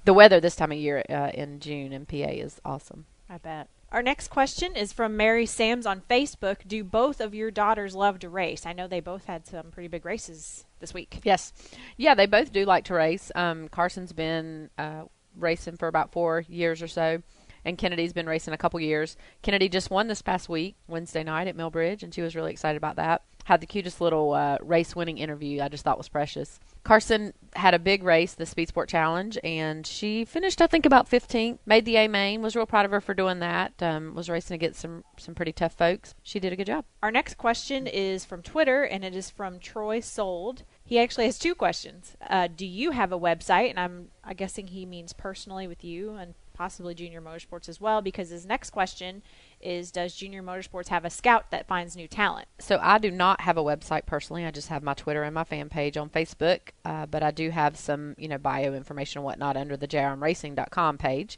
the 0.05 0.13
weather 0.13 0.39
this 0.39 0.55
time 0.55 0.71
of 0.71 0.77
year 0.77 1.03
uh, 1.09 1.29
in 1.33 1.59
june 1.59 1.93
in 1.93 2.05
pa 2.05 2.15
is 2.31 2.59
awesome 2.65 3.05
I 3.29 3.37
bet. 3.37 3.67
Our 3.91 4.03
next 4.03 4.29
question 4.29 4.75
is 4.75 4.91
from 4.91 5.15
Mary 5.15 5.45
Sams 5.45 5.85
on 5.85 6.01
Facebook. 6.09 6.67
Do 6.67 6.83
both 6.83 7.21
of 7.21 7.33
your 7.33 7.51
daughters 7.51 7.95
love 7.95 8.19
to 8.19 8.29
race? 8.29 8.65
I 8.65 8.73
know 8.73 8.87
they 8.87 8.99
both 8.99 9.25
had 9.25 9.47
some 9.47 9.71
pretty 9.71 9.87
big 9.87 10.05
races 10.05 10.65
this 10.79 10.93
week. 10.93 11.21
Yes, 11.23 11.53
yeah, 11.95 12.13
they 12.13 12.25
both 12.25 12.51
do 12.51 12.65
like 12.65 12.83
to 12.85 12.93
race. 12.93 13.31
Um, 13.33 13.69
Carson's 13.69 14.11
been 14.11 14.69
uh, 14.77 15.03
racing 15.37 15.77
for 15.77 15.87
about 15.87 16.11
four 16.11 16.43
years 16.49 16.81
or 16.81 16.87
so, 16.87 17.21
and 17.63 17.77
Kennedy's 17.77 18.13
been 18.13 18.27
racing 18.27 18.53
a 18.53 18.57
couple 18.57 18.79
years. 18.81 19.15
Kennedy 19.41 19.69
just 19.69 19.89
won 19.89 20.07
this 20.07 20.21
past 20.21 20.49
week, 20.49 20.75
Wednesday 20.87 21.23
night 21.23 21.47
at 21.47 21.55
Millbridge, 21.55 22.03
and 22.03 22.13
she 22.13 22.21
was 22.21 22.35
really 22.35 22.51
excited 22.51 22.77
about 22.77 22.97
that. 22.97 23.23
Had 23.45 23.61
the 23.61 23.67
cutest 23.67 24.01
little 24.01 24.33
uh, 24.33 24.57
race-winning 24.61 25.17
interview. 25.17 25.61
I 25.61 25.69
just 25.69 25.85
thought 25.85 25.97
was 25.97 26.09
precious. 26.09 26.59
Carson 26.83 27.33
had 27.57 27.73
a 27.73 27.79
big 27.79 28.03
race, 28.03 28.33
the 28.33 28.45
Speed 28.45 28.69
Sport 28.69 28.87
Challenge, 28.87 29.37
and 29.43 29.85
she 29.85 30.23
finished, 30.23 30.61
I 30.61 30.67
think, 30.67 30.85
about 30.85 31.09
15th. 31.09 31.57
Made 31.65 31.85
the 31.85 31.97
A 31.97 32.07
main. 32.07 32.41
Was 32.41 32.55
real 32.55 32.65
proud 32.65 32.85
of 32.85 32.91
her 32.91 33.01
for 33.01 33.13
doing 33.13 33.39
that. 33.39 33.81
Um, 33.81 34.13
was 34.13 34.29
racing 34.29 34.55
against 34.55 34.79
some 34.79 35.03
some 35.17 35.33
pretty 35.33 35.51
tough 35.51 35.73
folks. 35.73 36.13
She 36.21 36.39
did 36.39 36.53
a 36.53 36.55
good 36.55 36.67
job. 36.67 36.85
Our 37.01 37.11
next 37.11 37.37
question 37.37 37.87
is 37.87 38.25
from 38.25 38.43
Twitter, 38.43 38.83
and 38.83 39.03
it 39.03 39.15
is 39.15 39.29
from 39.29 39.59
Troy 39.59 39.99
Sold. 39.99 40.63
He 40.83 40.99
actually 40.99 41.25
has 41.25 41.39
two 41.39 41.55
questions. 41.55 42.15
Uh, 42.29 42.47
do 42.47 42.65
you 42.65 42.91
have 42.91 43.11
a 43.11 43.19
website? 43.19 43.71
And 43.71 43.79
I'm, 43.79 44.09
I'm 44.23 44.35
guessing 44.35 44.67
he 44.67 44.85
means 44.85 45.11
personally 45.11 45.67
with 45.67 45.83
you 45.83 46.15
and 46.15 46.35
possibly 46.57 46.95
Junior 46.95 47.21
Motorsports 47.21 47.69
as 47.69 47.79
well, 47.79 48.01
because 48.01 48.29
his 48.29 48.45
next 48.45 48.71
question 48.71 49.21
is 49.61 49.91
Does 49.91 50.15
Junior 50.15 50.41
Motorsports 50.41 50.87
have 50.87 51.05
a 51.05 51.09
scout 51.09 51.51
that 51.51 51.67
finds 51.67 51.95
new 51.95 52.07
talent? 52.07 52.47
So 52.59 52.79
I 52.81 52.97
do 52.97 53.11
not 53.11 53.41
have 53.41 53.57
a 53.57 53.63
website 53.63 54.05
personally. 54.05 54.45
I 54.45 54.51
just 54.51 54.69
have 54.69 54.83
my 54.83 54.93
Twitter 54.93 55.23
and 55.23 55.33
my 55.33 55.43
fan 55.43 55.69
page 55.69 55.97
on 55.97 56.09
Facebook. 56.09 56.59
Uh, 56.83 57.05
but 57.05 57.23
I 57.23 57.31
do 57.31 57.51
have 57.51 57.77
some, 57.77 58.15
you 58.17 58.27
know, 58.27 58.37
bio 58.37 58.73
information 58.73 59.19
and 59.19 59.25
whatnot 59.25 59.55
under 59.55 59.77
the 59.77 59.87
jrmracing.com 59.87 60.97
page. 60.97 61.37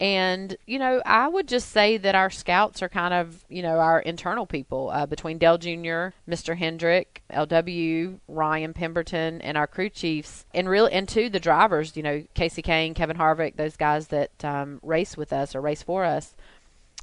And, 0.00 0.56
you 0.66 0.78
know, 0.78 1.00
I 1.06 1.28
would 1.28 1.46
just 1.46 1.70
say 1.70 1.96
that 1.98 2.14
our 2.14 2.30
scouts 2.30 2.82
are 2.82 2.88
kind 2.88 3.14
of, 3.14 3.44
you 3.48 3.62
know, 3.62 3.78
our 3.78 4.00
internal 4.00 4.46
people 4.46 4.90
uh, 4.92 5.06
between 5.06 5.38
Dale 5.38 5.58
Jr., 5.58 6.12
Mr. 6.28 6.56
Hendrick, 6.56 7.22
LW, 7.30 8.18
Ryan 8.26 8.74
Pemberton, 8.74 9.40
and 9.40 9.56
our 9.56 9.66
crew 9.66 9.88
chiefs. 9.88 10.46
And 10.52 10.68
real, 10.68 10.86
and 10.86 11.08
two, 11.08 11.30
the 11.30 11.40
drivers, 11.40 11.96
you 11.96 12.02
know, 12.02 12.24
Kasey 12.34 12.64
Kahne, 12.64 12.94
Kevin 12.94 13.16
Harvick, 13.16 13.56
those 13.56 13.76
guys 13.76 14.08
that 14.08 14.44
um, 14.44 14.80
race 14.82 15.16
with 15.16 15.32
us 15.32 15.54
or 15.54 15.60
race 15.60 15.82
for 15.82 16.04
us 16.04 16.34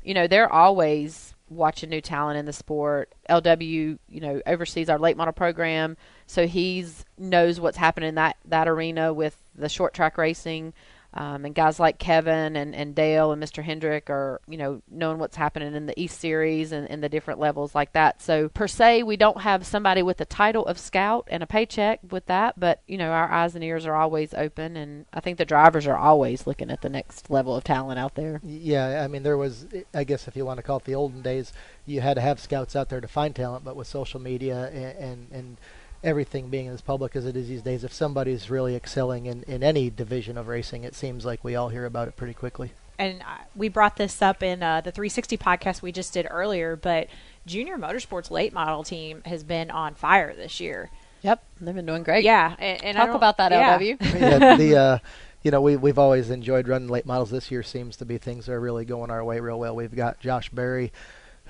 you 0.04 0.14
know, 0.14 0.28
they're 0.28 0.52
always 0.52 1.36
watching 1.50 1.90
new 1.90 2.02
talent 2.02 2.38
in 2.38 2.46
the 2.46 2.54
sport. 2.54 3.14
LW, 3.30 4.00
you 4.10 4.20
know, 4.20 4.42
oversees 4.48 4.90
our 4.90 4.98
late 4.98 5.18
model 5.18 5.34
program, 5.34 5.98
so 6.26 6.48
he's 6.48 7.06
knows 7.18 7.60
what's 7.60 7.78
happening 7.78 8.10
in 8.10 8.16
that 8.16 8.38
that 8.46 8.68
arena 8.68 9.14
with 9.14 9.38
the 9.56 9.70
short 9.70 9.94
track 9.94 10.18
racing. 10.18 10.74
Um, 11.14 11.44
and 11.44 11.54
guys 11.54 11.80
like 11.80 12.00
Kevin 12.00 12.56
and, 12.56 12.74
and 12.74 12.96
Dale 12.96 13.32
and 13.32 13.44
Mr. 13.44 13.62
Hendrick 13.62 14.10
are, 14.10 14.40
you 14.48 14.58
know, 14.58 14.82
knowing 14.90 15.20
what's 15.20 15.36
happening 15.36 15.76
in 15.76 15.86
the 15.86 16.00
East 16.00 16.20
Series 16.20 16.72
and, 16.72 16.90
and 16.90 17.04
the 17.04 17.10
different 17.10 17.40
levels 17.40 17.76
like 17.76 17.92
that. 17.94 18.22
So, 18.22 18.48
per 18.48 18.68
se, 18.68 19.04
we 19.04 19.18
don't 19.18 19.42
have 19.42 19.66
somebody 19.66 20.02
with 20.04 20.18
the 20.18 20.26
title 20.26 20.66
of 20.66 20.80
scout 20.80 21.28
and 21.30 21.44
a 21.44 21.48
paycheck 21.48 22.00
with 22.10 22.28
that, 22.28 22.58
but, 22.58 22.82
you 22.88 22.98
know, 22.98 23.12
our 23.12 23.30
eyes 23.30 23.56
and 23.56 23.64
ears 23.64 23.86
are 23.86 23.96
always 23.96 24.34
open. 24.34 24.78
And 24.78 25.06
I 25.12 25.20
think 25.20 25.38
the 25.38 25.46
drivers 25.46 25.86
are 25.86 25.98
always 25.98 26.48
looking 26.48 26.72
at 26.72 26.82
the 26.82 26.90
next 26.90 27.30
level 27.30 27.56
of 27.56 27.64
talent 27.64 28.00
out 28.00 28.16
there. 28.16 28.40
Yeah, 28.44 29.04
I 29.04 29.08
mean 29.08 29.24
there 29.24 29.38
was 29.38 29.66
I 29.94 30.04
guess 30.04 30.28
if 30.28 30.36
you 30.36 30.46
want 30.46 30.58
to 30.58 30.64
call 30.64 30.78
it 30.78 30.86
the 30.86 30.96
olden 30.96 31.22
days, 31.22 31.52
you 31.86 32.02
had 32.02 32.16
to 32.16 32.22
have 32.22 32.40
scouts 32.40 32.76
out 32.76 32.90
there 32.90 33.02
to 33.02 33.08
find 33.08 33.36
talent, 33.36 33.66
but 33.66 33.76
with 33.76 33.88
social 33.88 34.20
media 34.20 34.70
and 34.70 35.12
and, 35.12 35.32
and 35.32 35.58
everything 36.04 36.50
being 36.50 36.68
as 36.68 36.82
public 36.82 37.16
as 37.16 37.26
it 37.26 37.36
is 37.36 37.48
these 37.48 37.62
days, 37.62 37.84
if 37.84 37.94
somebody's 37.94 38.50
really 38.50 38.76
excelling 38.76 39.26
in, 39.26 39.44
in 39.44 39.64
any 39.64 39.90
division 39.90 40.38
of 40.38 40.48
racing, 40.48 40.84
it 40.84 40.96
seems 40.96 41.26
like 41.26 41.44
we 41.44 41.56
all 41.56 41.70
hear 41.70 41.86
about 41.86 42.08
it 42.08 42.16
pretty 42.16 42.34
quickly. 42.34 42.72
And 42.98 43.22
uh, 43.22 43.44
we 43.56 43.68
brought 43.68 43.96
this 43.98 44.22
up 44.22 44.44
in 44.44 44.62
uh, 44.62 44.82
the 44.82 44.92
360 44.92 45.38
podcast 45.38 45.82
we 45.82 45.92
just 45.92 46.14
did 46.14 46.28
earlier, 46.30 46.76
but 46.76 47.08
Junior 47.46 47.78
Motorsports 47.78 48.30
late 48.30 48.54
model 48.54 48.84
team 48.84 49.22
has 49.26 49.44
been 49.44 49.72
on 49.72 49.96
fire 49.96 50.36
this 50.36 50.60
year. 50.60 50.90
Yep, 51.24 51.44
they've 51.62 51.76
been 51.76 51.86
doing 51.86 52.04
great. 52.04 52.24
Yeah, 52.24 52.56
and, 52.60 52.84
and 52.84 52.98
Talk 52.98 53.08
don't- 53.08 53.16
about 53.16 53.38
that, 53.38 53.52
yeah. 53.52 53.78
LW. 53.78 53.98
yeah, 54.20 54.56
the 54.56 54.76
uh, 54.78 54.98
you 55.44 55.52
know 55.52 55.62
we 55.62 55.78
we've 55.78 56.00
always 56.00 56.30
enjoyed 56.32 56.68
running 56.68 56.90
late 56.90 57.06
models. 57.06 57.30
This 57.30 57.52
year 57.52 57.62
seems 57.64 57.96
to 57.98 58.06
be 58.06 58.18
things 58.18 58.50
are 58.50 58.60
really 58.60 58.86
going 58.86 59.12
our 59.12 59.24
way 59.24 59.40
real 59.40 59.60
well. 59.60 59.76
We've 59.76 59.96
got 59.96 60.20
Josh 60.20 60.50
Berry, 60.50 60.92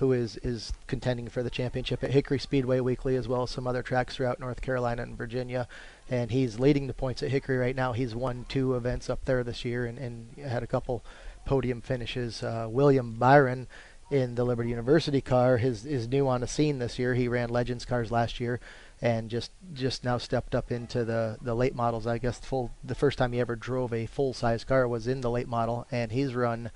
who 0.01 0.13
is 0.13 0.35
is 0.37 0.73
contending 0.87 1.29
for 1.29 1.43
the 1.43 1.49
championship 1.51 2.03
at 2.03 2.09
Hickory 2.09 2.39
Speedway 2.39 2.79
Weekly, 2.79 3.15
as 3.15 3.27
well 3.27 3.43
as 3.43 3.51
some 3.51 3.67
other 3.67 3.83
tracks 3.83 4.15
throughout 4.15 4.39
North 4.39 4.59
Carolina 4.59 5.03
and 5.03 5.15
Virginia. 5.15 5.67
And 6.09 6.31
he's 6.31 6.57
leading 6.57 6.87
the 6.87 6.93
points 6.93 7.21
at 7.21 7.29
Hickory 7.29 7.57
right 7.57 7.75
now. 7.75 7.93
He's 7.93 8.15
won 8.15 8.47
two 8.49 8.73
events 8.73 9.11
up 9.11 9.25
there 9.25 9.43
this 9.43 9.63
year 9.63 9.85
and, 9.85 9.99
and 9.99 10.27
had 10.43 10.63
a 10.63 10.67
couple 10.67 11.05
podium 11.45 11.81
finishes. 11.81 12.41
Uh, 12.41 12.65
William 12.67 13.13
Byron 13.13 13.67
in 14.09 14.33
the 14.33 14.43
Liberty 14.43 14.71
University 14.71 15.21
car 15.21 15.57
is 15.57 15.85
is 15.85 16.07
new 16.07 16.27
on 16.27 16.41
the 16.41 16.47
scene 16.47 16.79
this 16.79 16.97
year. 16.97 17.13
He 17.13 17.27
ran 17.27 17.49
Legends 17.49 17.85
cars 17.85 18.11
last 18.11 18.39
year 18.39 18.59
and 19.03 19.29
just 19.29 19.51
just 19.71 20.03
now 20.03 20.17
stepped 20.17 20.55
up 20.55 20.71
into 20.71 21.05
the 21.05 21.37
the 21.43 21.53
late 21.53 21.75
models. 21.75 22.07
I 22.07 22.17
guess 22.17 22.39
full 22.39 22.71
the 22.83 22.95
first 22.95 23.19
time 23.19 23.33
he 23.33 23.39
ever 23.39 23.55
drove 23.55 23.93
a 23.93 24.07
full 24.07 24.33
size 24.33 24.63
car 24.63 24.87
was 24.87 25.05
in 25.05 25.21
the 25.21 25.29
late 25.29 25.47
model, 25.47 25.85
and 25.91 26.11
he's 26.11 26.33
run, 26.33 26.71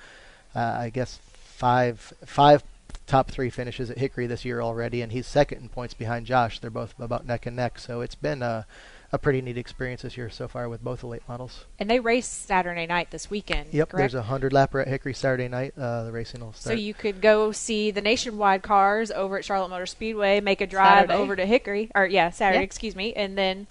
uh, 0.53 0.77
I 0.79 0.91
guess 0.91 1.17
five 1.57 2.13
five 2.23 2.63
top 3.07 3.29
three 3.31 3.49
finishes 3.49 3.89
at 3.89 3.97
Hickory 3.97 4.27
this 4.27 4.45
year 4.45 4.61
already, 4.61 5.01
and 5.01 5.11
he's 5.11 5.27
second 5.27 5.61
in 5.61 5.69
points 5.69 5.93
behind 5.93 6.25
Josh. 6.25 6.59
They're 6.59 6.69
both 6.69 6.93
about 6.99 7.25
neck 7.25 7.45
and 7.45 7.55
neck, 7.55 7.79
so 7.79 8.01
it's 8.01 8.15
been 8.15 8.41
a 8.41 8.65
a 9.11 9.19
pretty 9.19 9.39
neat 9.39 9.57
experience 9.57 10.01
this 10.01 10.17
year 10.17 10.29
so 10.29 10.47
far 10.47 10.67
with 10.67 10.83
both 10.83 10.99
the 11.01 11.07
late 11.07 11.21
models. 11.27 11.65
And 11.79 11.89
they 11.89 11.99
race 12.01 12.27
Saturday 12.27 12.85
night 12.87 13.11
this 13.11 13.29
weekend. 13.29 13.67
Yep, 13.71 13.89
correct? 13.89 13.99
there's 14.01 14.13
a 14.15 14.23
hundred 14.23 14.51
lapper 14.51 14.81
at 14.81 14.87
Hickory 14.89 15.13
Saturday 15.13 15.47
night. 15.47 15.73
Uh, 15.77 16.03
the 16.05 16.11
racing 16.11 16.41
will 16.41 16.51
start. 16.53 16.73
So 16.75 16.79
you 16.81 16.93
could 16.93 17.21
go 17.21 17.51
see 17.53 17.91
the 17.91 18.01
nationwide 18.01 18.61
cars 18.63 19.11
over 19.11 19.37
at 19.37 19.45
Charlotte 19.45 19.69
Motor 19.69 19.85
Speedway, 19.85 20.41
make 20.41 20.59
a 20.59 20.67
drive 20.67 21.07
Saturday. 21.07 21.13
over 21.13 21.35
to 21.35 21.45
Hickory, 21.45 21.91
or 21.95 22.05
yeah, 22.07 22.29
Saturday, 22.31 22.59
Yeah. 22.59 22.63
excuse 22.65 22.95
me, 22.95 23.13
and 23.13 23.37
then 23.37 23.67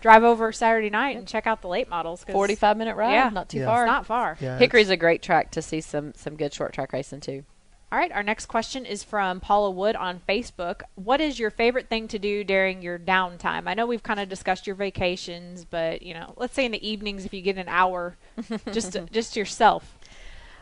drive 0.00 0.22
over 0.22 0.50
Saturday 0.52 0.88
night 0.88 1.16
and 1.16 1.26
check 1.26 1.46
out 1.46 1.60
the 1.62 1.68
late 1.68 1.90
models. 1.90 2.22
'cause 2.24 2.32
45 2.32 2.76
minute 2.78 2.96
ride, 2.96 3.12
Yeah. 3.12 3.28
not 3.30 3.48
too 3.50 3.58
Yeah. 3.58 3.64
It's 3.64 3.70
far. 3.70 3.86
not 3.86 4.06
far. 4.06 4.38
yeah, 4.40 4.56
Hickory's 4.56 4.88
a 4.88 4.96
great 4.96 5.20
track 5.20 5.50
to 5.50 5.60
see 5.62 5.80
some 5.82 6.14
some 6.14 6.36
good 6.36 6.54
short 6.54 6.72
track 6.72 6.92
racing 6.92 7.20
too. 7.20 7.44
All 7.92 7.98
right, 7.98 8.10
our 8.10 8.24
next 8.24 8.46
question 8.46 8.84
is 8.84 9.04
from 9.04 9.38
Paula 9.38 9.70
Wood 9.70 9.94
on 9.94 10.20
Facebook. 10.28 10.82
What 10.96 11.20
is 11.20 11.38
your 11.38 11.50
favorite 11.50 11.88
thing 11.88 12.08
to 12.08 12.18
do 12.18 12.42
during 12.42 12.82
your 12.82 12.98
downtime? 12.98 13.68
I 13.68 13.74
know 13.74 13.86
we've 13.86 14.02
kind 14.02 14.18
of 14.18 14.28
discussed 14.28 14.66
your 14.66 14.74
vacations, 14.74 15.64
but 15.64 16.02
you 16.02 16.12
know, 16.12 16.34
let's 16.36 16.54
say 16.54 16.64
in 16.64 16.72
the 16.72 16.86
evenings 16.88 17.24
if 17.24 17.32
you 17.32 17.42
get 17.42 17.58
an 17.58 17.68
hour, 17.68 18.16
just 18.72 18.96
just 19.12 19.36
yourself. 19.36 19.96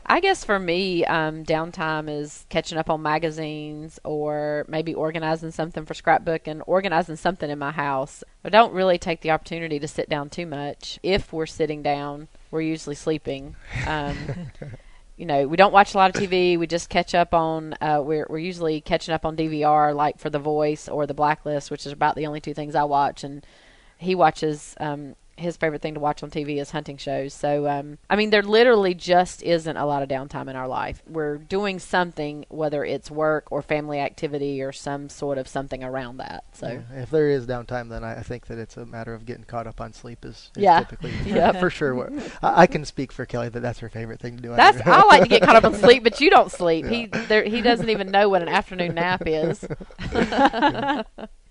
I 0.06 0.20
guess 0.20 0.44
for 0.44 0.58
me, 0.58 1.06
um, 1.06 1.46
downtime 1.46 2.10
is 2.10 2.44
catching 2.50 2.76
up 2.76 2.90
on 2.90 3.00
magazines 3.00 3.98
or 4.04 4.66
maybe 4.68 4.92
organizing 4.92 5.50
something 5.50 5.86
for 5.86 5.94
scrapbooking, 5.94 6.62
organizing 6.66 7.16
something 7.16 7.48
in 7.48 7.58
my 7.58 7.70
house. 7.70 8.22
I 8.44 8.50
don't 8.50 8.74
really 8.74 8.98
take 8.98 9.22
the 9.22 9.30
opportunity 9.30 9.78
to 9.78 9.88
sit 9.88 10.10
down 10.10 10.28
too 10.28 10.44
much. 10.44 11.00
If 11.02 11.32
we're 11.32 11.46
sitting 11.46 11.82
down, 11.82 12.28
we're 12.50 12.60
usually 12.60 12.96
sleeping. 12.96 13.56
Um, 13.86 14.18
you 15.16 15.26
know, 15.26 15.46
we 15.46 15.56
don't 15.56 15.72
watch 15.72 15.94
a 15.94 15.96
lot 15.96 16.14
of 16.14 16.20
TV. 16.20 16.58
We 16.58 16.66
just 16.66 16.88
catch 16.88 17.14
up 17.14 17.34
on. 17.34 17.74
Uh, 17.80 18.02
we're 18.04 18.26
we're 18.28 18.38
usually 18.38 18.80
catching 18.80 19.14
up 19.14 19.24
on 19.24 19.36
DVR, 19.36 19.94
like 19.94 20.18
for 20.18 20.28
The 20.28 20.38
Voice 20.40 20.88
or 20.88 21.06
The 21.06 21.14
Blacklist, 21.14 21.70
which 21.70 21.86
is 21.86 21.92
about 21.92 22.16
the 22.16 22.26
only 22.26 22.40
two 22.40 22.54
things 22.54 22.74
I 22.74 22.84
watch. 22.84 23.22
And 23.22 23.46
he 23.96 24.14
watches. 24.14 24.74
Um, 24.80 25.14
his 25.36 25.56
favorite 25.56 25.82
thing 25.82 25.94
to 25.94 26.00
watch 26.00 26.22
on 26.22 26.30
TV 26.30 26.60
is 26.60 26.70
hunting 26.70 26.96
shows. 26.96 27.34
So, 27.34 27.68
um, 27.68 27.98
I 28.08 28.16
mean, 28.16 28.30
there 28.30 28.42
literally 28.42 28.94
just 28.94 29.42
isn't 29.42 29.76
a 29.76 29.84
lot 29.86 30.02
of 30.02 30.08
downtime 30.08 30.48
in 30.48 30.56
our 30.56 30.68
life. 30.68 31.02
We're 31.08 31.38
doing 31.38 31.78
something, 31.78 32.46
whether 32.48 32.84
it's 32.84 33.10
work 33.10 33.50
or 33.50 33.60
family 33.62 33.98
activity 34.00 34.62
or 34.62 34.72
some 34.72 35.08
sort 35.08 35.38
of 35.38 35.48
something 35.48 35.82
around 35.82 36.18
that. 36.18 36.44
So, 36.52 36.68
Yeah, 36.68 37.02
if 37.02 37.10
there 37.10 37.28
is 37.30 37.46
downtime, 37.46 37.88
then 37.88 38.04
I, 38.04 38.18
I 38.18 38.22
think 38.22 38.46
that 38.46 38.58
it's 38.58 38.76
a 38.76 38.86
matter 38.86 39.14
of 39.14 39.26
getting 39.26 39.44
caught 39.44 39.66
up 39.66 39.80
on 39.80 39.92
sleep. 39.92 40.24
Is, 40.24 40.50
is 40.56 40.62
Yeah. 40.62 40.78
typically 40.80 41.12
Yep. 41.26 41.58
for 41.60 41.70
sure. 41.70 41.94
What, 41.94 42.12
I, 42.42 42.62
I 42.62 42.66
can 42.66 42.84
speak 42.84 43.10
for 43.12 43.26
Kelly 43.26 43.48
that 43.48 43.60
that's 43.60 43.80
her 43.80 43.88
favorite 43.88 44.20
thing 44.20 44.36
to 44.36 44.42
do. 44.42 44.54
That's 44.54 44.80
I 44.86 45.04
like 45.06 45.22
to 45.24 45.28
get 45.28 45.42
caught 45.42 45.56
up 45.56 45.64
on 45.64 45.74
sleep, 45.74 46.04
but 46.04 46.20
you 46.20 46.30
don't 46.30 46.50
sleep. 46.50 46.84
Yeah. 46.84 46.90
He 46.90 47.06
there, 47.06 47.44
he 47.44 47.60
doesn't 47.62 47.88
even 47.88 48.10
know 48.10 48.28
what 48.28 48.42
an 48.42 48.48
afternoon 48.48 48.94
nap 48.94 49.22
is. 49.26 49.64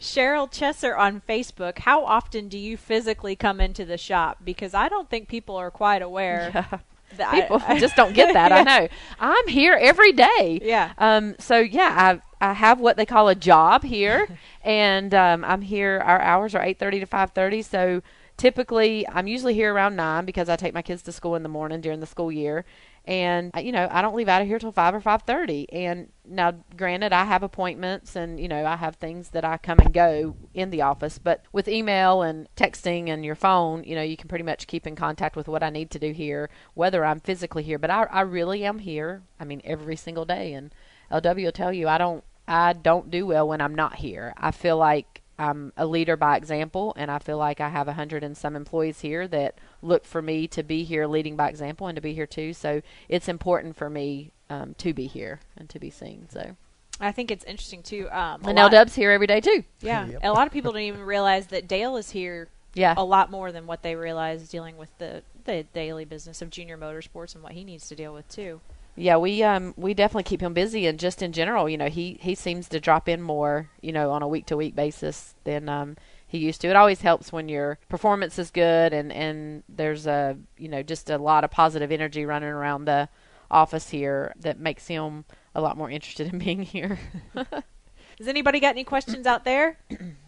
Cheryl 0.04 0.52
Chesser 0.52 0.98
on 0.98 1.22
Facebook. 1.28 1.80
How 1.80 2.04
often 2.06 2.50
do 2.50 2.58
you 2.58 2.76
physically 2.78 3.36
come 3.36 3.60
into 3.62 3.86
the 3.86 3.98
shop? 3.98 4.40
Because 4.44 4.74
I 4.74 4.90
don't 4.90 5.10
think 5.10 5.28
people 5.30 5.56
are 5.56 5.72
quite 5.72 6.02
aware. 6.02 6.52
that 7.18 7.32
People 7.34 7.62
I- 7.66 7.80
just 7.86 7.96
don't 7.96 8.14
get 8.14 8.34
that. 8.34 8.52
I 8.52 8.64
know. 8.64 8.88
I'm 9.20 9.48
here 9.48 9.78
every 9.80 10.12
day. 10.12 10.60
Yeah. 10.62 10.92
Um. 10.98 11.36
So 11.40 11.58
yeah, 11.60 12.20
I 12.42 12.50
I 12.50 12.54
have 12.54 12.80
what 12.80 12.98
they 12.98 13.06
call 13.06 13.30
a 13.30 13.36
job 13.36 13.84
here, 13.84 14.28
and 14.64 15.14
um, 15.14 15.46
I'm 15.46 15.62
here. 15.62 16.02
Our 16.06 16.20
hours 16.22 16.54
are 16.54 16.62
eight 16.64 16.80
thirty 16.80 17.00
to 17.00 17.06
five 17.06 17.32
thirty. 17.32 17.62
So 17.62 18.02
typically, 18.36 19.08
I'm 19.08 19.28
usually 19.28 19.54
here 19.54 19.74
around 19.74 19.96
nine 19.96 20.26
because 20.26 20.50
I 20.50 20.56
take 20.58 20.74
my 20.74 20.82
kids 20.82 21.02
to 21.04 21.12
school 21.12 21.36
in 21.36 21.44
the 21.44 21.50
morning 21.50 21.80
during 21.82 22.00
the 22.02 22.06
school 22.08 22.32
year, 22.32 22.66
and 23.06 23.52
you 23.62 23.72
know 23.72 23.88
I 23.92 24.02
don't 24.02 24.16
leave 24.16 24.30
out 24.30 24.42
of 24.42 24.48
here 24.48 24.60
till 24.60 24.72
five 24.72 24.96
or 24.96 25.02
five 25.02 25.24
thirty. 25.24 25.72
And 25.72 26.10
now, 26.26 26.54
granted, 26.78 27.12
I 27.12 27.26
have 27.26 27.44
appointments, 27.44 28.16
and 28.16 28.40
you 28.40 28.48
know 28.48 28.66
I 28.66 28.78
have 28.78 28.96
things 28.96 29.30
that 29.30 29.44
I 29.44 29.58
come 29.58 29.80
and 29.80 29.94
go 29.94 30.36
in 30.54 30.70
the 30.70 30.82
office. 30.82 31.18
But 31.18 31.44
with 31.52 31.68
email 31.68 32.22
and 32.22 32.48
texting 32.56 33.10
and 33.10 33.26
your 33.26 33.36
phone, 33.36 33.84
you 33.84 33.96
know 33.96 34.02
you 34.02 34.16
can 34.16 34.30
pretty 34.30 34.46
much 34.46 34.68
keep 34.68 34.88
in 34.88 34.96
contact 34.96 35.36
with 35.36 35.48
what 35.48 35.64
I 35.64 35.70
need 35.70 35.92
to 35.92 36.00
do 36.00 36.12
here, 36.14 36.50
whether 36.76 37.04
I'm 37.04 37.20
physically 37.20 37.64
here. 37.64 37.80
But 37.80 37.90
I 37.90 38.04
I 38.04 38.22
really 38.22 38.64
am 38.66 38.80
here. 38.80 39.24
I 39.40 39.44
mean 39.44 39.62
every 39.66 39.96
single 39.96 40.26
day, 40.26 40.54
and 40.54 40.74
LW 41.12 41.46
will 41.46 41.52
tell 41.52 41.74
you 41.74 41.88
I 41.88 41.98
don't 41.98 42.24
I 42.48 42.74
don't 42.74 43.12
do 43.12 43.26
well 43.26 43.48
when 43.48 43.62
I'm 43.62 43.76
not 43.76 43.96
here. 43.96 44.34
I 44.38 44.52
feel 44.52 44.78
like 44.78 45.23
I'm 45.38 45.74
a 45.78 45.86
leader 45.86 46.16
by 46.16 46.38
example, 46.38 46.94
and 46.98 47.10
I 47.10 47.20
feel 47.20 47.38
like 47.38 47.60
I 47.60 47.70
have 47.70 47.88
a 47.88 47.94
hundred 47.94 48.24
and 48.24 48.38
some 48.38 48.56
employees 48.56 49.02
here 49.02 49.28
that 49.30 49.56
look 49.82 50.06
for 50.06 50.22
me 50.22 50.48
to 50.50 50.64
be 50.64 50.84
here, 50.84 51.08
leading 51.08 51.36
by 51.36 51.50
example, 51.50 51.88
and 51.88 51.96
to 51.96 52.02
be 52.02 52.14
here 52.14 52.28
too. 52.28 52.54
So 52.54 52.82
it's 53.10 53.28
important 53.28 53.76
for 53.76 53.90
me 53.90 54.32
um, 54.50 54.76
to 54.78 54.94
be 54.94 55.08
here 55.08 55.40
and 55.58 55.68
to 55.70 55.80
be 55.80 55.90
seen. 55.90 56.28
So 56.30 56.56
I 57.00 57.12
think 57.12 57.32
it's 57.32 57.44
interesting 57.46 57.82
too. 57.82 58.08
Um, 58.12 58.42
a 58.44 58.50
and 58.50 58.58
lot- 58.58 58.58
L 58.58 58.70
Dub's 58.70 58.96
here 58.96 59.12
every 59.12 59.28
day 59.28 59.42
too. 59.42 59.64
Yeah, 59.82 60.06
Yep. 60.08 60.20
a 60.24 60.32
lot 60.32 60.46
of 60.48 60.54
people 60.54 60.72
don't 60.72 60.82
even 60.82 61.02
realize 61.02 61.48
that 61.48 61.68
Dale 61.68 61.98
is 61.98 62.12
here 62.12 62.50
Yeah, 62.76 62.94
a 62.96 63.04
lot 63.04 63.32
more 63.32 63.52
than 63.52 63.66
what 63.68 63.82
they 63.82 63.96
realize 63.96 64.48
dealing 64.50 64.78
with 64.78 64.96
the 65.00 65.24
the 65.46 65.64
daily 65.74 66.06
business 66.06 66.42
of 66.42 66.50
junior 66.50 66.78
motorsports 66.78 67.34
and 67.36 67.44
what 67.44 67.52
he 67.54 67.64
needs 67.64 67.88
to 67.90 67.96
deal 67.96 68.14
with 68.14 68.28
too. 68.30 68.62
Yeah, 68.96 69.18
we 69.18 69.42
um 69.42 69.74
we 69.76 69.94
definitely 69.94 70.24
keep 70.24 70.42
him 70.42 70.54
busy, 70.54 70.86
and 70.86 71.00
just 71.00 71.22
in 71.22 71.32
general, 71.32 71.68
you 71.68 71.78
know, 71.78 71.90
he 71.90 72.18
he 72.22 72.36
seems 72.36 72.70
to 72.70 72.80
drop 72.80 73.10
in 73.10 73.22
more, 73.22 73.70
you 73.82 73.92
know, 73.92 74.12
on 74.12 74.22
a 74.22 74.28
week 74.28 74.46
to 74.48 74.58
week 74.58 74.76
basis 74.76 75.36
than 75.46 75.68
um 75.68 75.98
he 76.28 76.38
used 76.38 76.62
to. 76.62 76.68
It 76.68 76.76
always 76.76 77.02
helps 77.02 77.32
when 77.32 77.50
your 77.50 77.80
performance 77.90 78.38
is 78.38 78.52
good 78.52 78.94
and 78.94 79.12
and 79.12 79.64
there's 79.68 80.06
a 80.06 80.38
you 80.58 80.68
know 80.68 80.84
just 80.84 81.10
a 81.10 81.18
lot 81.18 81.44
of 81.44 81.52
positive 81.52 81.92
energy 81.92 82.26
running 82.26 82.50
around 82.50 82.86
the 82.86 83.10
office 83.50 83.90
here 83.90 84.34
that 84.40 84.60
makes 84.60 84.88
him 84.88 85.26
a 85.56 85.62
lot 85.62 85.78
more 85.78 85.90
interested 85.90 86.28
in 86.34 86.40
being 86.40 86.62
here. 86.62 87.00
Has 87.36 88.28
anybody 88.28 88.60
got 88.60 88.70
any 88.70 88.84
questions 88.84 89.26
out 89.26 89.44
there? 89.44 89.80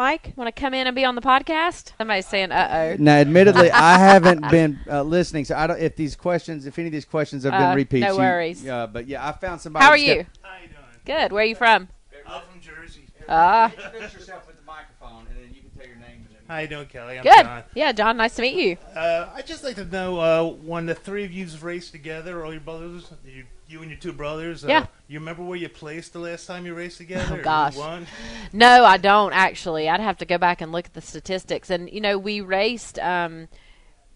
Mike? 0.00 0.32
Want 0.34 0.48
to 0.48 0.58
come 0.58 0.72
in 0.72 0.86
and 0.86 0.96
be 0.96 1.04
on 1.04 1.14
the 1.14 1.20
podcast? 1.20 1.92
Somebody's 1.98 2.24
saying, 2.24 2.52
"Uh 2.52 2.94
oh." 2.94 2.96
Now, 2.98 3.16
admittedly, 3.16 3.70
I 3.92 3.98
haven't 3.98 4.48
been 4.50 4.78
uh, 4.90 5.02
listening, 5.02 5.44
so 5.44 5.54
I 5.54 5.66
don't. 5.66 5.78
If 5.78 5.94
these 5.94 6.16
questions, 6.16 6.64
if 6.64 6.78
any 6.78 6.88
of 6.88 6.92
these 6.92 7.04
questions 7.04 7.44
have 7.44 7.52
been 7.52 7.62
Uh, 7.62 7.74
repeats, 7.74 8.06
no 8.06 8.12
you- 8.14 8.18
worries. 8.18 8.66
Uh, 8.66 8.86
but 8.86 9.06
yeah, 9.06 9.26
I 9.28 9.32
found 9.32 9.60
somebody. 9.60 9.84
How 9.84 9.90
are 9.90 9.98
that's 9.98 10.08
you? 10.08 10.26
How 10.40 10.56
you 10.62 10.68
doing? 10.68 10.78
Good. 11.04 11.32
Where 11.32 11.42
are 11.42 11.46
you 11.46 11.54
from? 11.54 11.72
I'm 11.72 11.78
from 11.78 11.88
Jersey. 11.88 11.99
Ah, 13.28 13.72
got- 13.76 13.86
Introduce 13.86 14.14
yourself 14.14 14.46
with 14.46 14.56
the 14.56 14.64
microphone, 14.66 15.26
and 15.28 15.36
then 15.36 15.54
you 15.54 15.60
can 15.62 15.70
tell 15.78 15.86
your 15.86 15.96
name. 15.96 16.26
and 16.28 16.48
How 16.48 16.58
you 16.58 16.68
doing, 16.68 16.86
Kelly? 16.86 17.18
I'm 17.18 17.22
good. 17.24 17.42
John. 17.44 17.62
Yeah, 17.74 17.92
John. 17.92 18.16
Nice 18.16 18.34
to 18.36 18.42
meet 18.42 18.54
you. 18.56 18.76
Uh, 18.94 19.28
I'd 19.34 19.46
just 19.46 19.62
like 19.64 19.76
to 19.76 19.84
know 19.84 20.18
uh, 20.18 20.44
when 20.52 20.86
the 20.86 20.94
three 20.94 21.24
of 21.24 21.32
you's 21.32 21.62
raced 21.62 21.92
together, 21.92 22.44
all 22.44 22.52
your 22.52 22.60
brothers, 22.60 23.12
you, 23.24 23.44
you 23.68 23.82
and 23.82 23.90
your 23.90 24.00
two 24.00 24.12
brothers. 24.12 24.64
Uh, 24.64 24.68
Yeah. 24.68 24.86
You 25.08 25.18
remember 25.20 25.42
where 25.42 25.56
you 25.56 25.68
placed 25.68 26.12
the 26.12 26.18
last 26.20 26.46
time 26.46 26.66
you 26.66 26.74
raced 26.74 26.98
together? 26.98 27.38
Oh, 27.40 27.42
gosh. 27.42 27.76
won? 27.76 28.06
No, 28.52 28.84
I 28.84 28.96
don't 28.96 29.32
actually. 29.32 29.88
I'd 29.88 30.00
have 30.00 30.18
to 30.18 30.24
go 30.24 30.38
back 30.38 30.60
and 30.60 30.72
look 30.72 30.86
at 30.86 30.94
the 30.94 31.00
statistics. 31.00 31.70
And 31.70 31.90
you 31.90 32.00
know, 32.00 32.18
we 32.18 32.40
raced. 32.40 32.98
Um, 32.98 33.48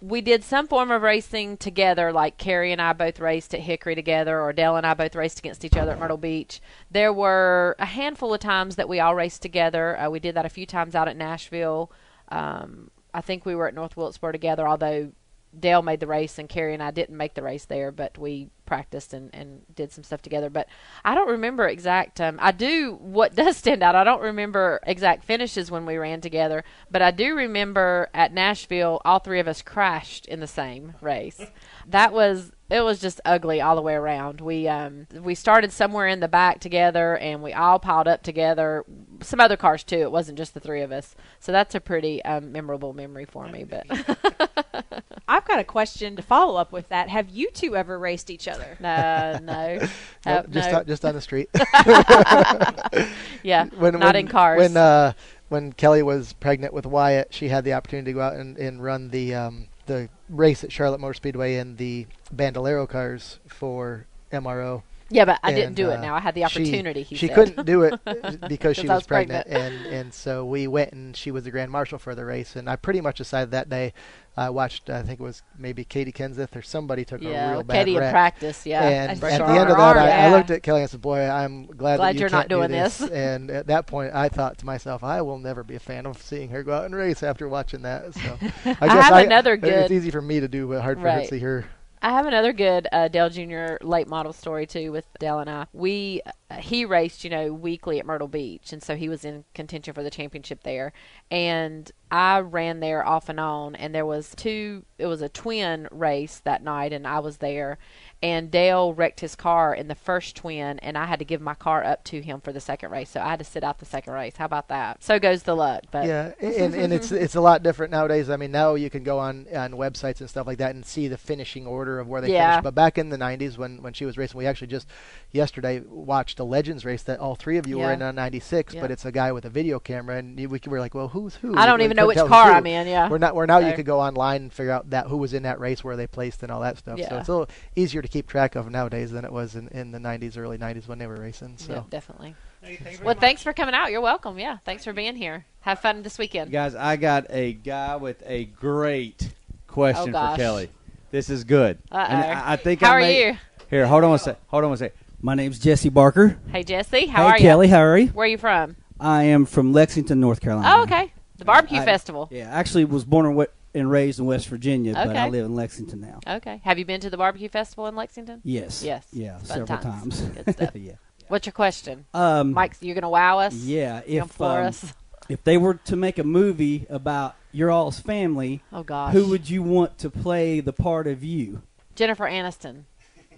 we 0.07 0.21
did 0.21 0.45
some 0.45 0.69
form 0.69 0.91
of 0.91 1.01
racing 1.01 1.57
together, 1.57 2.13
like 2.13 2.37
Kerry 2.37 2.73
and 2.73 2.83
I 2.83 2.93
both 2.93 3.19
raced 3.19 3.55
at 3.55 3.61
Hickory 3.61 3.95
together, 3.95 4.39
or 4.39 4.53
Dale 4.53 4.77
and 4.77 4.87
I 4.87 4.93
both 4.93 5.17
raced 5.17 5.39
against 5.39 5.65
each 5.65 5.77
other 5.77 5.93
at 5.93 5.99
Myrtle 5.99 6.19
Beach. 6.19 6.61
There 6.91 7.13
were 7.13 7.75
a 7.79 7.87
handful 7.87 8.35
of 8.35 8.41
times 8.41 8.77
that 8.77 8.89
we 8.89 9.01
all 9.01 9.15
raced 9.15 9.41
together. 9.41 9.99
Uh, 9.99 10.11
we 10.11 10.21
did 10.21 10.35
that 10.37 10.45
a 10.45 10.51
few 10.51 10.67
times 10.67 10.95
out 10.95 11.09
at 11.09 11.17
Nashville. 11.17 11.91
Um, 12.29 12.91
I 13.15 13.23
think 13.23 13.47
we 13.47 13.55
were 13.55 13.67
at 13.67 13.75
North 13.75 13.97
Wilkesboro 13.97 14.33
together, 14.33 14.69
although 14.69 15.13
Dale 15.59 15.83
made 15.83 16.01
the 16.01 16.07
race 16.07 16.39
and 16.39 16.51
Kerry 16.51 16.75
and 16.75 16.83
I 16.83 16.91
didn't 16.91 17.17
make 17.17 17.33
the 17.33 17.43
race 17.43 17.65
there, 17.65 17.91
but 17.91 18.19
we 18.19 18.51
practiced 18.67 19.13
and, 19.13 19.35
and 19.35 19.63
did 19.75 19.93
some 19.93 20.05
stuff 20.05 20.23
together. 20.23 20.51
But 20.51 20.69
I 21.05 21.15
don't 21.15 21.29
remember 21.29 21.69
exact. 21.69 22.21
Um, 22.21 22.39
I 22.41 22.53
do. 22.53 22.99
What 23.01 23.35
does 23.37 23.57
stand 23.57 23.83
out? 23.83 23.95
I 23.95 24.05
don't 24.05 24.23
remember 24.23 24.81
exact 24.87 25.25
finishes 25.25 25.71
when 25.71 25.87
we 25.87 25.97
ran 25.97 26.21
together, 26.21 26.65
but 26.91 27.03
I 27.03 27.11
do 27.11 27.35
remember 27.35 28.09
at 28.15 28.33
Nashville, 28.33 29.01
all 29.05 29.19
three 29.19 29.41
of 29.41 29.49
us 29.49 29.63
crashed 29.63 30.27
in 30.27 30.41
the 30.41 30.47
same 30.47 30.95
race. 31.01 31.41
That 31.87 32.13
was 32.13 32.53
it 32.71 32.81
was 32.81 32.99
just 32.99 33.21
ugly 33.25 33.61
all 33.61 33.77
the 33.77 33.83
way 33.83 33.95
around. 33.95 34.41
We 34.41 34.67
um 34.69 35.07
we 35.13 35.35
started 35.35 35.71
somewhere 35.71 36.07
in 36.07 36.21
the 36.21 36.29
back 36.29 36.61
together 36.61 37.17
and 37.19 37.43
we 37.43 37.53
all 37.53 37.79
piled 37.79 38.09
up 38.09 38.23
together. 38.23 38.85
Some 39.21 39.41
other 39.41 39.57
cars 39.57 39.85
too. 39.85 39.99
It 39.99 40.13
wasn't 40.13 40.39
just 40.39 40.55
the 40.55 40.61
three 40.61 40.81
of 40.81 40.91
us. 40.91 41.15
So 41.41 41.53
that's 41.53 41.75
a 41.75 41.81
pretty 41.81 42.25
um, 42.25 42.53
memorable 42.53 42.95
memory 42.95 43.27
for 43.27 43.47
me. 43.49 43.65
But 43.65 43.87
I've 45.29 45.45
got 45.45 45.59
a 45.59 45.65
question 45.65 46.17
to 46.17 46.23
follow 46.23 46.57
up 46.57 46.73
with 46.73 46.89
that. 46.89 47.11
Have 47.11 47.29
you 47.29 47.51
two 47.51 47.77
ever 47.77 47.99
raced 47.99 48.31
each 48.31 48.49
other? 48.49 48.77
no, 48.81 49.39
no, 49.43 49.89
Nope, 50.27 50.47
just 50.51 50.71
no. 50.71 50.79
on, 50.79 50.87
just 50.87 51.05
on 51.05 51.15
the 51.15 51.21
street. 51.21 51.51
yeah, 53.43 53.67
when, 53.77 53.99
not 53.99 54.15
when, 54.15 54.17
in 54.17 54.29
cars. 54.29 54.59
When 54.59 54.77
uh, 54.77 55.13
when 55.49 55.73
Kelly 55.75 56.03
was 56.03 56.33
pregnant 56.33 56.73
with 56.73 56.87
Wyatt, 56.87 57.29
she 57.33 57.49
had 57.49 57.65
the 57.65 57.75
opportunity 57.75 58.13
to 58.13 58.15
go 58.15 58.21
out 58.23 58.35
and, 58.35 58.57
and 58.57 58.83
run 58.83 59.11
the 59.11 59.35
um, 59.35 59.69
the 59.87 60.09
race 60.29 60.65
at 60.65 60.73
Charlotte 60.73 61.01
Motor 61.01 61.15
Speedway 61.15 61.57
in 61.57 61.77
the 61.77 62.07
Bandolero 62.33 62.87
cars 62.87 63.39
for 63.47 64.07
MRO. 64.33 64.83
Yeah, 65.11 65.27
but 65.27 65.39
I 65.43 65.53
didn't 65.53 65.67
And, 65.69 65.77
do 65.77 65.91
it. 65.91 65.97
uh, 65.99 66.01
Now 66.01 66.15
I 66.15 66.21
had 66.21 66.35
the 66.35 66.41
she- 66.49 66.63
opportunity. 66.63 67.03
he 67.03 67.15
she 67.15 67.27
said. 67.27 67.35
couldn't 67.35 67.67
do 67.67 67.83
it 67.83 68.01
because 68.49 68.77
she 68.77 68.83
was 68.89 68.97
was 69.01 69.07
pregnant, 69.07 69.47
pregnant. 69.47 69.85
and 69.87 69.95
and 69.95 70.15
so 70.15 70.45
we 70.45 70.67
went 70.67 70.93
and 70.93 71.15
she 71.17 71.31
was 71.31 71.45
the 71.45 71.51
grand 71.51 71.71
marshal 71.71 71.99
for 71.99 72.15
the 72.15 72.25
race, 72.25 72.57
and 72.57 72.69
I 72.71 72.77
pretty 72.77 73.01
much 73.01 73.19
decided 73.19 73.51
that 73.51 73.69
day. 73.69 73.93
I 74.37 74.51
watched, 74.51 74.91
I 74.91 75.03
think 75.03 75.21
it 75.21 75.23
was 75.23 75.45
maybe 75.57 75.85
Katie 75.85 76.11
Kenseth 76.11 76.57
or 76.57 76.63
somebody 76.63 77.05
took 77.05 77.23
a 77.23 77.27
real 77.29 77.63
bad 77.63 77.75
Katie 77.75 77.95
in 77.95 78.11
practice. 78.11 78.67
Yeah, 78.67 78.83
and 78.83 79.13
at 79.13 79.21
the 79.21 79.27
end 79.33 79.71
of 79.71 79.77
that, 79.77 79.97
I, 79.97 80.27
I 80.27 80.31
looked 80.37 80.51
at 80.51 80.65
Kelly 80.65 80.81
and 80.81 80.91
said, 80.91 81.01
"Boy, 81.01 81.21
I'm 81.21 81.67
glad, 81.67 81.99
Glad 81.99 81.99
that 81.99 82.15
you 82.15 82.21
you're 82.23 82.31
not 82.31 82.39
can't 82.39 82.49
do 82.49 82.57
doing 82.57 82.71
this." 82.73 82.99
this. 82.99 83.11
and 83.11 83.49
at 83.51 83.69
that 83.69 83.87
point, 83.87 84.13
I 84.13 84.29
thought 84.29 84.59
to 84.59 84.67
myself, 84.67 85.05
"I 85.05 85.23
will 85.23 85.39
never 85.39 85.63
be 85.63 85.77
a 85.77 85.79
fan 85.81 86.05
of 86.07 86.21
seeing 86.21 86.49
her 86.49 86.65
go 86.65 86.73
out 86.75 86.85
and 86.87 86.97
race 86.97 87.23
after 87.23 87.49
watching 87.49 87.83
that." 87.83 88.13
So 88.15 88.21
I, 88.65 88.77
I 88.81 88.87
guess 88.89 89.13
I, 89.13 89.23
another 89.23 89.57
It's 89.63 89.93
easy 89.93 90.11
for 90.11 90.21
me 90.23 90.41
to 90.41 90.49
do, 90.49 90.67
but 90.67 90.83
hard 90.83 90.99
for 91.01 91.09
her 91.09 91.21
to 91.21 91.27
see 91.29 91.39
her. 91.39 91.67
I 92.05 92.11
have 92.11 92.27
another 92.27 92.53
good 92.53 92.87
uh, 92.93 93.09
Dale 93.09 93.31
Jr. 93.31 93.83
late 93.83 94.07
model 94.07 94.35
story 94.35 94.67
too 94.67 94.93
with 94.93 95.07
Dale 95.19 95.39
and 95.39 95.49
I. 95.49 95.67
We 95.73 96.21
uh, 96.51 96.57
he 96.57 96.85
raced, 96.85 97.25
you 97.25 97.31
know, 97.31 97.51
weekly 97.55 97.99
at 97.99 98.05
Myrtle 98.05 98.29
Beach, 98.29 98.75
and 98.75 98.83
so 98.83 98.95
he 98.95 99.09
was 99.09 99.25
in 99.25 99.47
contention 99.55 99.95
for 99.95 100.03
the 100.03 100.11
championship 100.11 100.65
there. 100.65 100.93
And 101.31 101.91
I 102.11 102.41
ran 102.41 102.81
there 102.81 103.07
off 103.09 103.31
and 103.31 103.41
on, 103.41 103.75
and 103.75 103.95
there 103.95 104.05
was 104.05 104.35
two. 104.37 104.85
It 104.99 105.07
was 105.07 105.23
a 105.23 105.31
twin 105.31 105.89
race 105.91 106.43
that 106.45 106.63
night, 106.63 106.93
and 106.93 107.07
I 107.07 107.21
was 107.21 107.39
there. 107.39 107.79
And 108.25 108.51
Dale 108.51 108.95
wrecked 108.95 109.21
his 109.21 109.35
car 109.35 109.75
in 109.75 109.87
the 109.89 109.95
first 109.95 110.35
twin, 110.35 110.79
and 110.79 110.97
I 110.97 111.05
had 111.05 111.19
to 111.19 111.27
give 111.27 111.43
my 111.43 111.53
car 111.53 111.85
up 111.85 112.05
to 112.05 112.23
him 112.23 112.41
for 112.41 112.55
the 112.55 112.61
second 112.61 112.91
race. 112.91 113.11
So 113.11 113.21
I 113.21 113.29
had 113.29 113.39
to 113.39 113.45
sit 113.45 113.63
out 113.63 113.81
the 113.81 113.85
second 113.85 114.15
race. 114.15 114.37
How 114.39 114.47
about 114.47 114.69
that? 114.69 115.03
So 115.03 115.19
goes 115.19 115.43
the 115.43 115.55
luck. 115.55 115.83
But 115.91 116.07
yeah, 116.07 116.33
and, 116.41 116.75
and 116.75 116.91
it's 116.91 117.13
it's 117.25 117.35
a 117.35 117.43
lot 117.43 117.63
different 117.63 117.93
nowadays. 117.93 118.31
I 118.31 118.37
mean, 118.37 118.51
now 118.51 118.77
you 118.77 118.89
can 118.89 119.03
go 119.03 119.19
on 119.19 119.47
on 119.55 119.73
websites 119.73 120.21
and 120.21 120.31
stuff 120.31 120.47
like 120.47 120.57
that 120.57 120.75
and 120.75 120.87
see 120.87 121.07
the 121.07 121.19
finishing 121.19 121.67
order 121.67 122.01
of 122.01 122.09
where 122.09 122.23
they 122.23 122.33
Yeah. 122.33 122.53
finished. 122.53 122.65
But 122.65 122.75
back 122.75 122.97
in 122.97 123.11
the 123.11 123.19
'90s, 123.19 123.59
when 123.59 123.83
when 123.83 123.93
she 123.93 124.07
was 124.07 124.17
racing, 124.17 124.39
we 124.39 124.47
actually 124.47 124.69
just 124.69 124.89
yesterday 125.31 125.81
watched 125.87 126.41
a 126.41 126.45
Legends 126.45 126.87
race 126.87 127.03
that 127.03 127.21
all 127.21 127.35
three 127.35 127.59
of 127.59 127.67
you 127.67 127.79
were 127.79 127.93
in 127.93 128.01
on 128.01 128.15
'96. 128.15 128.73
Yeah. 128.73 128.81
But 128.81 128.91
it's 128.91 129.05
a 129.05 129.13
guy 129.13 129.33
with 129.33 129.45
a 129.45 129.51
video 129.51 129.79
camera, 129.79 130.17
and 130.17 130.35
we 130.39 130.47
were 130.47 130.81
like, 130.81 130.95
well, 130.95 131.09
who's 131.09 131.35
who? 131.35 131.55
I 131.59 131.67
don't 131.67 131.79
We 131.81 131.85
even 131.85 131.97
know 131.99 132.07
which 132.07 132.17
car. 132.17 132.53
I'm 132.53 132.67
in. 132.67 132.87
Yeah. 132.87 133.11
We're 133.11 133.19
not. 133.19 133.35
We're 133.35 133.45
now 133.45 133.59
you 133.59 133.75
could 133.75 133.85
go 133.85 134.01
online 134.01 134.43
and 134.45 134.53
figure 134.53 134.73
out 134.73 134.89
that 134.91 135.09
who 135.09 135.19
was 135.19 135.35
in 135.35 135.43
that 135.43 135.61
race, 135.61 135.85
where 135.85 135.95
they 135.97 136.07
placed, 136.07 136.43
and 136.43 136.51
all 136.51 136.61
that 136.63 136.79
stuff. 136.79 136.99
So 137.07 137.19
it's 137.19 137.29
a 137.29 137.33
little 137.33 137.49
easier 137.77 138.01
to 138.01 138.14
keep 138.15 138.29
track 138.29 138.55
of 138.55 138.71
nowadays 138.71 139.11
than 139.11 139.25
it 139.25 139.33
was 139.33 139.57
in, 139.57 139.67
in 139.69 139.91
the 139.91 139.99
'90s, 139.99 140.39
early 140.39 140.57
'90s 140.57 140.87
when 140.87 140.99
they 140.99 141.07
were 141.09 141.17
racing. 141.17 141.55
So. 141.59 141.73
Yeah, 141.73 141.83
definitely. 141.91 142.37
Hey, 142.63 142.77
thank 142.77 142.99
you 143.01 143.05
Well, 143.05 143.15
much. 143.17 143.21
thanks 143.21 143.43
for 143.43 143.53
coming 143.53 143.75
out. 143.75 143.91
You're 143.91 144.01
welcome. 144.01 144.39
Yeah, 144.39 144.59
thanks 144.65 144.85
for 144.85 144.93
being 144.93 145.17
here. 145.17 145.45
Have 145.63 145.81
fun 145.81 146.03
this 146.05 146.17
weekend. 146.17 146.53
Guys, 146.53 146.77
I 146.77 146.95
got 146.95 147.27
a 147.29 147.55
guy 147.55 147.97
with 147.97 148.23
a 148.25 148.45
great 148.45 149.31
question 149.67 150.11
Oh, 150.11 150.13
gosh. 150.13 150.37
for 150.37 150.43
Kelly. 150.43 150.71
This 151.11 151.29
is 151.29 151.43
good. 151.43 151.79
Uh-oh. 151.91 151.99
And 151.99 152.25
I, 152.39 152.53
I 152.53 152.57
think 152.57 152.81
How 152.81 152.93
I 152.93 152.95
are 152.95 153.01
may- 153.01 153.27
you? 153.31 153.37
Here, 153.69 153.87
hold 153.87 154.05
on 154.05 154.11
one 154.11 154.19
sec. 154.21 154.39
Hold 154.47 154.63
on 154.63 154.71
one 154.71 154.79
sec. 154.79 154.95
My 155.21 155.35
name's 155.35 155.59
Jesse 155.59 155.89
Barker. 155.89 156.39
Hey, 156.53 156.63
Jesse. 156.63 157.07
How 157.07 157.25
hey, 157.25 157.29
are 157.31 157.39
Kelly. 157.39 157.43
you? 157.43 157.49
Kelly, 157.49 157.69
how 157.69 157.81
are 157.81 157.99
you? 157.99 158.07
Where 158.09 158.25
are 158.25 158.29
you 158.29 158.39
from? 158.39 158.77
I 159.01 159.25
am 159.25 159.45
from 159.47 159.73
Lexington, 159.73 160.21
North 160.21 160.41
Carolina. 160.41 160.69
Oh, 160.77 160.83
okay. 160.85 161.13
The 161.39 161.45
barbecue 161.45 161.81
I- 161.81 161.85
festival. 161.85 162.29
Yeah, 162.31 162.49
actually 162.51 162.85
was 162.85 163.05
born 163.05 163.27
and, 163.27 163.35
wa- 163.37 163.47
and 163.75 163.91
raised 163.91 164.19
in 164.21 164.27
West 164.27 164.49
Virginia, 164.49 164.93
but 164.95 165.17
I 165.17 165.29
live 165.29 165.45
in 165.45 165.55
Lexington 165.55 166.01
now. 166.01 166.21
Okay. 166.37 166.61
Have 166.65 166.79
you 166.79 166.85
been 166.85 167.01
to 167.01 167.11
the 167.11 167.17
barbecue 167.17 167.49
festival 167.49 167.87
in 167.87 167.97
Lexington? 167.97 168.41
Yes. 168.45 168.83
Yes. 168.83 169.07
Yeah, 169.13 169.39
Fun 169.39 169.47
several 169.47 169.67
times. 169.67 170.21
times. 170.21 170.21
Good 170.45 170.55
stuff. 170.55 170.71
yeah. 170.77 170.93
What's 171.29 171.47
your 171.47 171.53
question, 171.55 172.05
Um, 172.15 172.53
Mike? 172.53 172.77
You're 172.81 172.95
gonna 172.95 173.09
wow 173.11 173.39
us. 173.41 173.55
Yeah. 173.55 174.03
If 174.07 174.29
floor 174.31 174.61
um, 174.61 174.67
us? 174.67 174.93
if 175.29 175.43
they 175.45 175.57
were 175.57 175.75
to 175.75 175.97
make 175.97 176.19
a 176.19 176.25
movie 176.25 176.87
about 176.91 177.35
your 177.51 177.71
all's 177.71 177.99
family, 177.99 178.63
Oh 178.73 178.83
gosh. 178.83 179.13
who 179.13 179.29
would 179.29 179.49
you 179.49 179.63
want 179.63 179.97
to 179.99 180.11
play 180.11 180.61
the 180.61 180.73
part 180.73 181.07
of 181.07 181.25
you? 181.25 181.63
Jennifer 181.95 182.25
Aniston. 182.25 182.85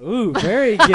Ooh, 0.02 0.32
very 0.34 0.76
good. 0.76 0.88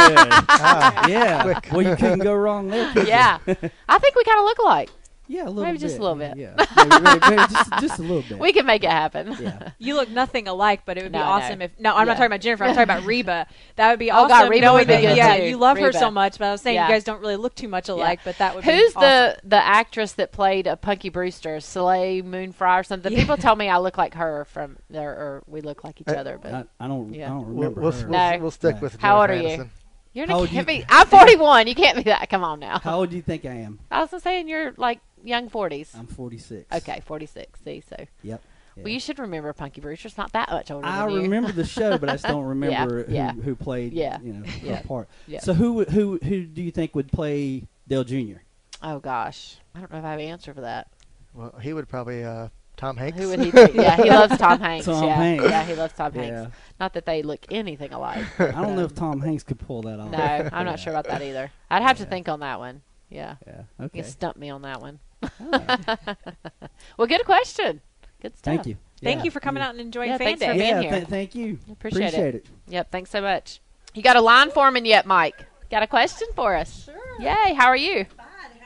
Ah, 0.63 1.07
yeah. 1.07 1.43
quick. 1.43 1.67
Well, 1.71 1.81
you 1.81 1.95
couldn't 1.95 2.19
go 2.19 2.33
wrong 2.35 2.67
there. 2.67 2.91
Yeah. 3.07 3.39
I 3.47 3.97
think 3.99 4.15
we 4.15 4.23
kind 4.23 4.39
of 4.39 4.45
look 4.45 4.57
alike. 4.59 4.89
Yeah, 5.31 5.43
a 5.43 5.45
little 5.45 5.63
Maybe 5.63 5.77
bit. 5.77 5.81
just 5.81 5.97
a 5.97 6.01
little 6.01 6.15
bit. 6.17 6.35
Yeah. 6.35 6.55
Maybe, 6.75 6.89
maybe, 7.03 7.19
maybe 7.29 7.53
just, 7.53 7.71
just 7.79 7.99
a 7.99 8.01
little 8.01 8.21
bit. 8.23 8.37
We 8.37 8.51
can 8.51 8.65
make 8.65 8.83
it 8.83 8.89
happen. 8.89 9.35
yeah. 9.39 9.71
You 9.79 9.95
look 9.95 10.09
nothing 10.09 10.47
alike, 10.49 10.81
but 10.85 10.97
it 10.97 11.03
would 11.03 11.11
be 11.13 11.17
awesome 11.17 11.59
no. 11.59 11.65
if. 11.65 11.79
No, 11.79 11.91
I'm 11.95 11.99
Yeah. 11.99 12.03
not 12.05 12.13
talking 12.17 12.25
about 12.25 12.41
Jennifer. 12.41 12.63
I'm 12.65 12.71
talking 12.75 12.83
about 12.83 13.03
Reba. 13.05 13.47
That 13.77 13.89
would 13.91 13.99
be 13.99 14.11
Oh, 14.11 14.15
awesome. 14.25 14.27
God, 14.29 14.49
Reba 14.49 14.65
knowing 14.65 14.87
that, 14.87 15.01
good, 15.01 15.15
Yeah, 15.15 15.37
too. 15.37 15.43
you 15.45 15.57
love 15.57 15.77
her 15.77 15.91
so 15.93 16.11
much, 16.11 16.37
but 16.37 16.47
I 16.47 16.51
was 16.51 16.61
saying 16.61 16.75
Yeah. 16.75 16.87
you 16.87 16.93
guys 16.93 17.03
don't 17.05 17.21
really 17.21 17.37
look 17.37 17.55
too 17.55 17.67
much 17.69 17.87
alike. 17.87 18.19
But 18.25 18.37
that 18.39 18.55
would 18.55 18.63
Who's 18.65 18.91
be 18.93 18.97
awesome. 18.97 19.01
the 19.01 19.37
the 19.43 19.55
actress 19.65 20.11
that 20.13 20.31
played 20.33 20.67
a 20.67 20.75
Punky 20.75 21.09
Brewster, 21.09 21.59
Soleil 21.61 22.23
Moon 22.23 22.51
Frye 22.51 22.79
or 22.79 22.83
something? 22.83 23.11
Yeah. 23.13 23.19
People 23.19 23.37
tell 23.37 23.55
me 23.55 23.69
I 23.69 23.77
look 23.77 23.97
like 23.97 24.13
her 24.15 24.45
from 24.45 24.77
there, 24.89 25.11
or 25.11 25.43
we 25.47 25.61
look 25.61 25.83
like 25.85 26.01
each 26.01 26.09
Uh, 26.09 26.13
other. 26.19 26.37
But 26.41 26.53
I, 26.53 26.63
I 26.79 26.87
don't. 26.87 27.13
Yeah. 27.13 27.27
I 27.27 27.29
don't 27.29 27.45
We'll, 27.47 27.69
remember 27.69 27.81
we'll, 27.81 27.91
her. 27.93 28.07
we'll, 28.09 28.31
No. 28.33 28.37
we'll 28.41 28.51
stick 28.51 28.75
No. 28.75 28.81
with 28.81 28.99
How 28.99 29.21
old 29.21 29.29
are 29.29 29.35
you? 29.35 29.69
You're 30.13 30.27
not, 30.27 30.49
can't 30.49 30.67
you- 30.69 30.79
be. 30.79 30.85
I'm 30.89 31.07
41. 31.07 31.67
You 31.67 31.75
can't 31.75 31.95
be 31.95 32.03
that. 32.03 32.29
Come 32.29 32.43
on 32.43 32.59
now. 32.59 32.79
How 32.79 32.97
old 32.99 33.11
do 33.11 33.15
you 33.15 33.21
think 33.21 33.45
I 33.45 33.51
am? 33.53 33.79
I 33.89 34.03
was 34.03 34.21
saying 34.21 34.49
you're 34.49 34.73
like 34.75 34.99
young 35.23 35.49
40s. 35.49 35.95
I'm 35.97 36.07
46. 36.07 36.65
Okay, 36.77 37.01
46. 37.05 37.59
See, 37.63 37.81
so 37.87 37.95
Yep. 38.23 38.41
Yeah. 38.75 38.83
well, 38.83 38.87
you 38.93 38.99
should 39.01 39.19
remember 39.19 39.51
Punky 39.53 39.81
Brewster's 39.81 40.17
not 40.17 40.31
that 40.31 40.49
much 40.49 40.71
older 40.71 40.87
I 40.87 41.05
than 41.05 41.15
you. 41.15 41.21
remember 41.23 41.51
the 41.51 41.65
show, 41.65 41.97
but 41.97 42.09
I 42.09 42.13
just 42.13 42.25
don't 42.25 42.45
remember 42.55 43.03
who, 43.03 43.13
yeah. 43.13 43.33
who 43.33 43.55
played. 43.55 43.91
Yeah. 43.93 44.17
You 44.21 44.33
know, 44.33 44.45
Yeah. 44.63 44.75
her 44.77 44.83
part. 44.87 45.09
Yeah. 45.27 45.39
So 45.41 45.53
who 45.53 45.83
who 45.83 46.17
who 46.23 46.43
do 46.45 46.61
you 46.61 46.71
think 46.71 46.95
would 46.95 47.11
play 47.11 47.67
Dale 47.87 48.03
Jr.? 48.05 48.37
Oh 48.81 48.99
gosh, 48.99 49.57
I 49.75 49.79
don't 49.79 49.91
know 49.91 49.99
if 49.99 50.05
I 50.05 50.11
have 50.11 50.19
an 50.19 50.25
answer 50.27 50.53
for 50.53 50.61
that. 50.61 50.87
Well, 51.33 51.53
he 51.61 51.73
would 51.73 51.87
probably 51.89 52.23
uh, 52.23 52.47
Tom 52.77 52.95
Hanks. 52.97 53.17
Who 53.19 53.27
would 53.29 53.39
he 53.41 53.51
be? 53.51 53.67
yeah, 53.75 53.97
he 53.97 54.09
loves 54.09 54.37
Tom 54.37 54.59
Hanks. 54.61 54.85
Tom 54.85 55.03
yeah, 55.03 55.15
Hanks. 55.15 55.43
yeah, 55.43 55.63
he 55.65 55.75
loves 55.75 55.93
Tom 55.93 56.11
Yeah. 56.15 56.21
Hanks. 56.23 56.55
Not 56.79 56.93
that 56.93 57.05
they 57.05 57.23
look 57.23 57.45
anything 57.51 57.91
alike. 57.93 58.25
I 58.39 58.51
don't 58.51 58.75
know 58.77 58.85
if 58.85 58.95
Tom 58.95 59.19
Hanks 59.21 59.43
could 59.43 59.59
pull 59.59 59.81
that 59.83 59.99
off. 59.99 60.11
No, 60.11 60.49
I'm 60.53 60.65
not 60.65 60.79
sure 60.79 60.93
about 60.93 61.05
that 61.07 61.21
either. 61.21 61.51
I'd 61.69 61.83
have 61.83 61.97
to 61.97 62.05
think 62.05 62.29
on 62.29 62.39
that 62.39 62.57
one. 62.59 62.81
Yeah, 63.09 63.35
Yeah. 63.45 63.63
you 63.79 63.85
Okay. 63.87 63.99
can 64.01 64.09
stump 64.09 64.37
me 64.37 64.49
on 64.49 64.61
that 64.61 64.81
one. 64.81 64.99
Well, 66.97 67.07
good 67.07 67.25
question. 67.25 67.81
Good 68.21 68.37
stuff. 68.37 68.43
thank 68.43 68.65
you. 68.67 68.77
Thank 69.01 69.19
Yeah. 69.19 69.23
you 69.25 69.31
for 69.31 69.39
coming 69.39 69.63
out 69.63 69.71
and 69.71 69.79
enjoying 69.81 70.09
Yeah, 70.11 70.17
Fan 70.17 70.27
thanks 70.37 70.41
for 70.43 70.53
Day. 70.53 70.57
being 70.59 70.75
Yeah. 70.75 70.81
here. 70.81 70.91
th- 70.91 71.07
thank 71.07 71.35
you. 71.35 71.59
Appreciate, 71.71 72.07
Appreciate 72.09 72.35
it. 72.35 72.45
it. 72.45 72.45
Yep. 72.67 72.91
Thanks 72.91 73.09
so 73.09 73.21
much. 73.21 73.59
You 73.93 74.03
got 74.03 74.15
a 74.15 74.21
line 74.21 74.51
foreman 74.51 74.85
yet, 74.85 75.05
Mike? 75.05 75.45
Got 75.71 75.83
a 75.83 75.87
question 75.87 76.27
for 76.35 76.55
us? 76.55 76.85
Sure. 76.85 76.95
Yay! 77.21 77.53
How 77.53 77.67
are 77.67 77.75
you? 77.77 78.05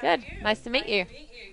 Good. 0.02 0.24
Nice 0.42 0.60
to 0.62 0.70
meet 0.70 0.88
you. 0.88 1.06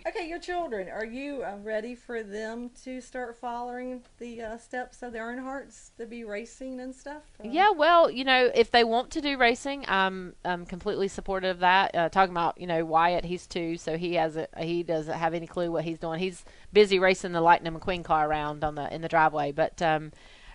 Okay, 0.07 0.28
your 0.28 0.38
children, 0.38 0.88
are 0.88 1.05
you 1.05 1.42
uh, 1.42 1.57
ready 1.62 1.94
for 1.94 2.22
them 2.22 2.70
to 2.85 3.00
start 3.00 3.37
following 3.37 4.02
the 4.18 4.42
uh, 4.42 4.57
steps 4.59 5.02
of 5.02 5.12
the 5.12 5.18
Earnhardts 5.18 5.90
to 5.96 6.07
be 6.07 6.24
racing 6.24 6.81
and 6.81 6.94
stuff? 6.94 7.22
Uh, 7.38 7.48
Yeah, 7.48 7.70
well, 7.70 8.11
you 8.11 8.24
know, 8.24 8.50
if 8.55 8.70
they 8.70 8.85
want 8.85 9.11
to 9.12 9.20
do 9.20 9.37
racing, 9.38 9.85
I'm 9.88 10.35
I'm 10.44 10.66
completely 10.66 11.09
supportive 11.09 11.50
of 11.50 11.61
that. 11.61 11.94
Uh, 11.94 12.09
talking 12.09 12.33
about, 12.33 12.61
you 12.61 12.66
know, 12.66 12.85
Wyatt, 12.85 13.24
he's 13.24 13.46
two, 13.46 13.76
so 13.76 13.96
he 13.96 14.14
hasn't 14.14 14.50
he 14.59 14.83
doesn't 14.83 15.14
have 15.16 15.35
any 15.35 15.46
clue 15.46 15.70
what 15.70 15.85
he's 15.85 15.98
doing. 15.98 16.18
He's 16.18 16.44
busy 16.72 16.98
racing 16.98 17.33
the 17.33 17.40
Lightning 17.40 17.72
McQueen 17.72 18.05
car 18.05 18.28
around 18.28 18.64
on 18.64 18.74
the 18.74 18.92
in 18.92 19.02
the 19.02 19.09
driveway. 19.09 19.52
But 19.52 19.81
um, 19.81 20.12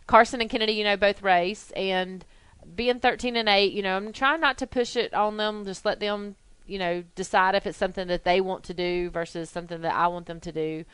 Carson 0.08 0.41
and 0.41 0.50
Kennedy, 0.50 0.73
you 0.73 0.84
know, 0.84 0.97
both 0.97 1.21
race, 1.21 1.71
and 1.76 2.26
being 2.76 3.00
13 3.00 3.36
and 3.36 3.47
8, 3.47 3.71
you 3.71 3.82
know, 3.82 3.95
I'm 3.95 4.12
trying 4.12 4.41
not 4.41 4.58
to 4.58 4.67
push 4.67 4.95
it 4.95 5.13
on 5.13 5.38
them. 5.38 5.65
Just 5.65 5.86
let 5.86 6.00
them, 6.00 6.36
you 6.68 6.80
know, 6.80 7.04
decide 7.16 7.56
if 7.56 7.66
it's 7.66 7.78
something 7.78 8.08
that 8.08 8.24
they 8.24 8.42
want 8.42 8.64
to 8.66 8.74
do 8.74 9.10
versus 9.10 9.50
something 9.50 9.82
that 9.82 9.96
I 9.96 10.08
want 10.08 10.26
them 10.26 10.40
to 10.42 10.52
do. 10.52 10.86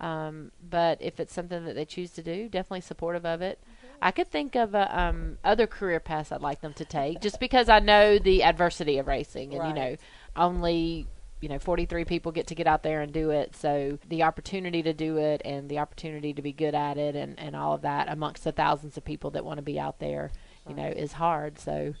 Um, 0.00 0.50
but 0.68 0.98
if 1.00 1.20
it's 1.20 1.32
something 1.32 1.64
that 1.64 1.74
they 1.74 1.84
choose 1.84 2.10
to 2.12 2.22
do, 2.22 2.48
definitely 2.48 2.80
supportive 2.80 3.24
of 3.24 3.40
it. 3.40 3.60
I 4.02 4.10
could 4.10 4.28
think 4.28 4.56
of 4.56 4.74
uh, 4.74 4.88
um, 4.90 5.38
other 5.44 5.68
career 5.68 6.00
paths 6.00 6.32
I'd 6.32 6.40
like 6.40 6.60
them 6.60 6.74
to 6.74 6.84
take, 6.84 7.20
just 7.20 7.38
because 7.38 7.68
I 7.68 7.78
know 7.78 8.18
the 8.18 8.42
adversity 8.42 8.98
of 8.98 9.06
racing, 9.06 9.54
and 9.54 9.68
you 9.68 9.74
know, 9.74 9.96
only 10.34 11.06
you 11.40 11.48
know 11.48 11.60
43 11.60 12.04
people 12.04 12.32
get 12.32 12.48
to 12.48 12.56
get 12.56 12.66
out 12.66 12.82
there 12.82 13.00
and 13.00 13.12
do 13.12 13.30
it. 13.30 13.54
So 13.54 14.00
the 14.08 14.24
opportunity 14.24 14.82
to 14.82 14.92
do 14.92 15.18
it, 15.18 15.40
and 15.44 15.68
the 15.68 15.78
opportunity 15.78 16.32
to 16.32 16.42
be 16.42 16.52
good 16.52 16.74
at 16.74 16.98
it, 16.98 17.14
and 17.14 17.38
and 17.38 17.54
all 17.54 17.74
of 17.74 17.82
that 17.82 18.08
amongst 18.08 18.42
the 18.42 18.50
thousands 18.50 18.96
of 18.96 19.04
people 19.04 19.30
that 19.30 19.44
want 19.44 19.58
to 19.58 19.62
be 19.62 19.78
out 19.78 20.00
there, 20.00 20.32
you 20.68 20.74
know, 20.74 20.88
is 20.88 21.12
hard. 21.12 21.60
So 21.60 21.94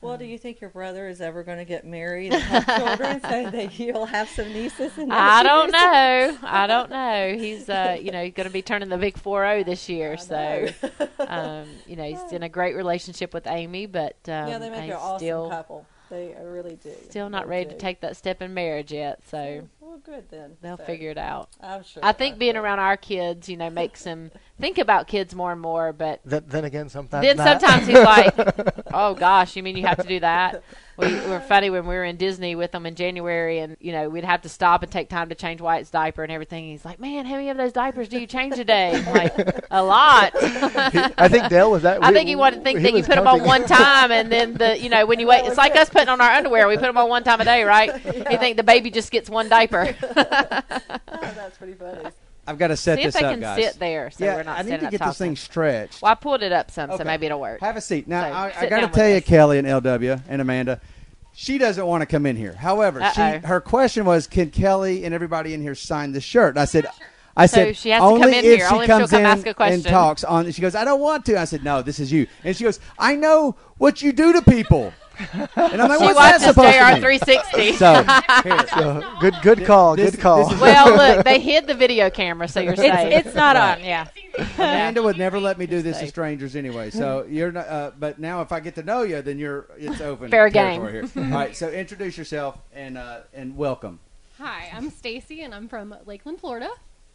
Well, 0.00 0.18
do 0.18 0.24
you 0.24 0.38
think 0.38 0.60
your 0.60 0.70
brother 0.70 1.08
is 1.08 1.20
ever 1.20 1.42
going 1.42 1.58
to 1.58 1.64
get 1.64 1.84
married 1.84 2.32
and 2.32 2.42
have 2.42 2.66
children 2.66 3.20
so 3.22 3.50
that 3.50 3.78
you'll 3.78 4.06
have 4.06 4.28
some 4.28 4.52
nieces 4.52 4.96
and 4.98 5.08
nephews? 5.08 5.10
I 5.10 5.42
don't 5.42 5.72
know. 5.72 6.38
I 6.42 6.66
don't 6.68 6.90
know. 6.90 7.34
He's 7.36 7.68
uh, 7.68 7.98
you 8.00 8.12
know, 8.12 8.30
going 8.30 8.46
to 8.46 8.52
be 8.52 8.62
turning 8.62 8.88
the 8.88 8.98
big 8.98 9.16
4-0 9.16 9.64
this 9.64 9.88
year, 9.88 10.16
so 10.16 10.68
um, 11.18 11.66
you 11.86 11.96
know, 11.96 12.04
he's 12.04 12.32
in 12.32 12.42
a 12.42 12.48
great 12.50 12.76
relationship 12.76 13.34
with 13.34 13.46
Amy, 13.46 13.86
but 13.86 14.16
um, 14.26 14.48
yeah, 14.48 14.58
they 14.58 14.70
make 14.70 14.90
an 14.90 14.92
awesome 14.92 15.18
still 15.18 15.50
couple. 15.50 15.86
They 16.08 16.36
really 16.40 16.76
do. 16.76 16.92
still 17.08 17.28
not 17.28 17.44
They 17.44 17.50
ready 17.50 17.70
to 17.70 17.76
take 17.76 18.00
that 18.02 18.16
step 18.16 18.40
in 18.40 18.54
marriage 18.54 18.92
yet. 18.92 19.20
So 19.28 19.68
Well, 19.96 20.16
good 20.18 20.28
then. 20.30 20.56
they'll 20.60 20.76
So, 20.76 20.84
figure 20.84 21.10
it 21.10 21.16
out. 21.18 21.48
I'm 21.60 21.82
sure. 21.82 22.04
I 22.04 22.12
think 22.12 22.34
I'm 22.34 22.38
being 22.38 22.54
sure. 22.54 22.62
around 22.62 22.80
our 22.80 22.96
kids, 22.98 23.48
you 23.48 23.56
know, 23.56 23.70
makes 23.70 24.02
them 24.04 24.30
think 24.60 24.76
about 24.78 25.06
kids 25.06 25.34
more 25.34 25.52
and 25.52 25.60
more, 25.60 25.92
but 25.94 26.20
Then, 26.24 26.44
then 26.46 26.64
again, 26.64 26.88
sometimes. 26.90 27.24
then 27.24 27.36
not. 27.38 27.60
sometimes 27.62 27.86
he's 27.86 27.96
like, 27.98 28.34
"Oh 28.92 29.14
gosh, 29.14 29.56
you 29.56 29.62
mean 29.62 29.76
you 29.76 29.86
have 29.86 29.98
to 30.02 30.08
do 30.08 30.20
that?" 30.20 30.62
We 30.98 31.14
were 31.14 31.40
funny 31.40 31.68
when 31.68 31.86
we 31.86 31.94
were 31.94 32.04
in 32.04 32.16
Disney 32.16 32.54
with 32.54 32.72
them 32.72 32.86
in 32.86 32.94
January, 32.94 33.58
and 33.58 33.76
you 33.80 33.92
know 33.92 34.08
we'd 34.08 34.24
have 34.24 34.40
to 34.42 34.48
stop 34.48 34.82
and 34.82 34.90
take 34.90 35.10
time 35.10 35.28
to 35.28 35.34
change 35.34 35.60
Wyatt's 35.60 35.90
diaper 35.90 36.22
and 36.22 36.32
everything. 36.32 36.64
He's 36.70 36.86
like, 36.86 36.98
"Man, 36.98 37.26
how 37.26 37.34
many 37.36 37.50
of 37.50 37.58
those 37.58 37.72
diapers 37.72 38.08
do 38.08 38.18
you 38.18 38.26
change 38.26 38.58
a 38.58 38.64
day?" 38.64 38.92
I'm 38.94 39.12
like, 39.14 39.34
a 39.70 39.82
lot. 39.82 40.32
I 40.34 41.28
think 41.28 41.48
Dale 41.50 41.70
was 41.70 41.82
that. 41.82 42.02
I 42.02 42.08
we- 42.10 42.14
think 42.16 42.28
he 42.28 42.36
wanted 42.36 42.56
to 42.56 42.62
think 42.62 42.78
he 42.78 42.82
that 42.84 42.90
you 42.92 42.96
was 42.98 43.06
put 43.06 43.16
them 43.16 43.26
on 43.26 43.44
one 43.44 43.66
time, 43.66 44.10
and 44.10 44.32
then 44.32 44.54
the 44.54 44.78
you 44.78 44.88
know 44.88 45.04
when 45.04 45.20
you 45.20 45.26
wait, 45.32 45.44
it's 45.46 45.58
like 45.58 45.76
us 45.76 45.90
putting 45.90 46.08
on 46.08 46.20
our 46.22 46.30
underwear. 46.30 46.66
We 46.66 46.76
put 46.76 46.82
them 46.86 46.96
on 46.96 47.08
one 47.10 47.24
time 47.24 47.40
a 47.42 47.44
day, 47.44 47.64
right? 47.64 47.92
You 48.04 48.38
think 48.38 48.56
the 48.56 48.62
baby 48.62 48.90
just 48.90 49.10
gets 49.10 49.28
one 49.28 49.50
diaper? 49.50 49.85
Oh, 51.08 51.32
that's 51.34 51.58
pretty 51.58 51.74
funny. 51.74 52.10
I've 52.46 52.58
got 52.58 52.68
to 52.68 52.76
set 52.76 52.98
See 52.98 53.02
if 53.04 53.06
this 53.12 53.20
they 53.20 53.26
up, 53.26 53.32
can 53.32 53.40
guys. 53.40 53.64
sit 53.64 53.78
there, 53.80 54.10
so 54.10 54.24
yeah, 54.24 54.36
we're 54.36 54.42
not 54.44 54.58
I 54.58 54.62
need 54.62 54.78
to 54.80 54.86
up 54.86 54.90
get 54.92 55.00
this 55.04 55.18
thing 55.18 55.34
stretched. 55.34 56.00
Well, 56.02 56.12
I 56.12 56.14
pulled 56.14 56.42
it 56.42 56.52
up 56.52 56.70
some, 56.70 56.90
Okay. 56.90 56.98
so 56.98 57.04
maybe 57.04 57.26
it'll 57.26 57.40
work. 57.40 57.60
Have 57.60 57.76
a 57.76 57.80
seat. 57.80 58.06
Now, 58.06 58.22
So, 58.22 58.32
I, 58.32 58.64
I 58.64 58.66
got 58.68 58.80
to 58.80 58.88
tell 58.88 59.08
you, 59.08 59.16
us. 59.16 59.24
Kelly 59.24 59.58
and 59.58 59.66
LW 59.66 60.20
and 60.28 60.40
Amanda, 60.40 60.80
she 61.34 61.58
doesn't 61.58 61.84
want 61.84 62.02
to 62.02 62.06
come 62.06 62.24
in 62.24 62.36
here. 62.36 62.52
However, 62.54 63.00
she 63.14 63.20
Uh-oh. 63.20 63.46
her 63.46 63.60
question 63.60 64.04
was, 64.04 64.26
can 64.28 64.50
Kelly 64.50 65.04
and 65.04 65.12
everybody 65.12 65.54
in 65.54 65.60
here 65.62 65.74
sign 65.74 66.12
the 66.12 66.20
shirt? 66.20 66.50
And 66.50 66.60
I 66.60 66.66
said, 66.66 66.86
I 67.36 67.46
So 67.46 67.54
said, 67.56 67.76
she 67.76 67.90
has 67.90 68.00
to 68.00 68.04
come 68.04 68.12
only 68.22 68.38
in 68.38 68.44
if 68.44 68.58
here, 68.58 68.68
she 68.68 68.74
only 68.74 68.84
if 68.84 68.88
she'll 68.90 68.98
comes 68.98 69.10
come 69.10 69.20
in 69.20 69.26
ask 69.26 69.46
a 69.46 69.62
and 69.62 69.84
talks 69.84 70.22
on. 70.24 70.50
She 70.52 70.62
goes, 70.62 70.74
I 70.76 70.84
don't 70.84 71.00
want 71.00 71.26
to. 71.26 71.38
I 71.40 71.44
said, 71.46 71.64
no, 71.64 71.82
this 71.82 71.98
is 71.98 72.12
you. 72.12 72.26
And 72.44 72.56
she 72.56 72.62
goes, 72.64 72.78
I 72.98 73.16
know 73.16 73.56
what 73.78 74.02
you 74.02 74.12
do 74.12 74.32
to 74.34 74.42
people. 74.42 74.92
And 75.18 75.80
I'm 75.82 75.88
like, 75.88 75.98
She 75.98 76.04
what's 76.04 76.14
that 76.18 76.40
watches 76.40 76.42
supposed 76.42 76.72
to 76.72 76.78
JR 76.78 76.92
mean? 76.92 77.00
360. 77.00 77.72
So. 77.76 78.04
So, 78.76 79.16
good, 79.20 79.34
good 79.42 79.64
call. 79.64 79.96
This- 79.96 80.10
good 80.12 80.20
call. 80.20 80.44
this 80.44 80.54
is- 80.54 80.60
well, 80.60 80.94
look, 81.16 81.24
they 81.24 81.40
hid 81.52 81.66
the 81.66 81.74
video 81.74 82.10
camera, 82.10 82.46
so 82.48 82.60
you're 82.60 82.76
safe. 82.76 82.92
It's, 82.94 83.26
it's 83.28 83.34
not 83.36 83.56
Right. 83.56 83.78
on. 83.78 83.84
Yeah. 83.84 84.06
Amanda 84.58 85.02
would 85.02 85.16
never 85.18 85.40
let 85.40 85.58
me 85.58 85.66
do 85.66 85.80
this 85.82 85.98
to 86.00 86.06
strangers 86.06 86.54
anyway. 86.56 86.90
So 86.90 87.24
you're 87.28 87.52
not. 87.52 87.66
Uh, 87.68 87.90
but 87.98 88.18
now, 88.18 88.42
if 88.42 88.52
I 88.52 88.60
get 88.60 88.74
to 88.74 88.82
know 88.82 89.02
you, 89.02 89.22
then 89.22 89.38
you're. 89.38 89.66
It's 89.78 90.00
open. 90.02 90.30
Fair 90.30 90.50
game. 90.50 90.82
Here. 90.86 91.04
All 91.16 91.22
right. 91.24 91.56
So 91.56 91.70
introduce 91.70 92.18
yourself 92.18 92.58
and 92.74 92.98
uh, 92.98 93.20
and 93.32 93.56
welcome. 93.56 93.98
Hi, 94.38 94.70
I'm 94.74 94.90
Stacy, 94.90 95.40
and 95.42 95.54
I'm 95.54 95.68
from 95.68 95.94
Lakeland, 96.04 96.38
Florida. 96.40 96.68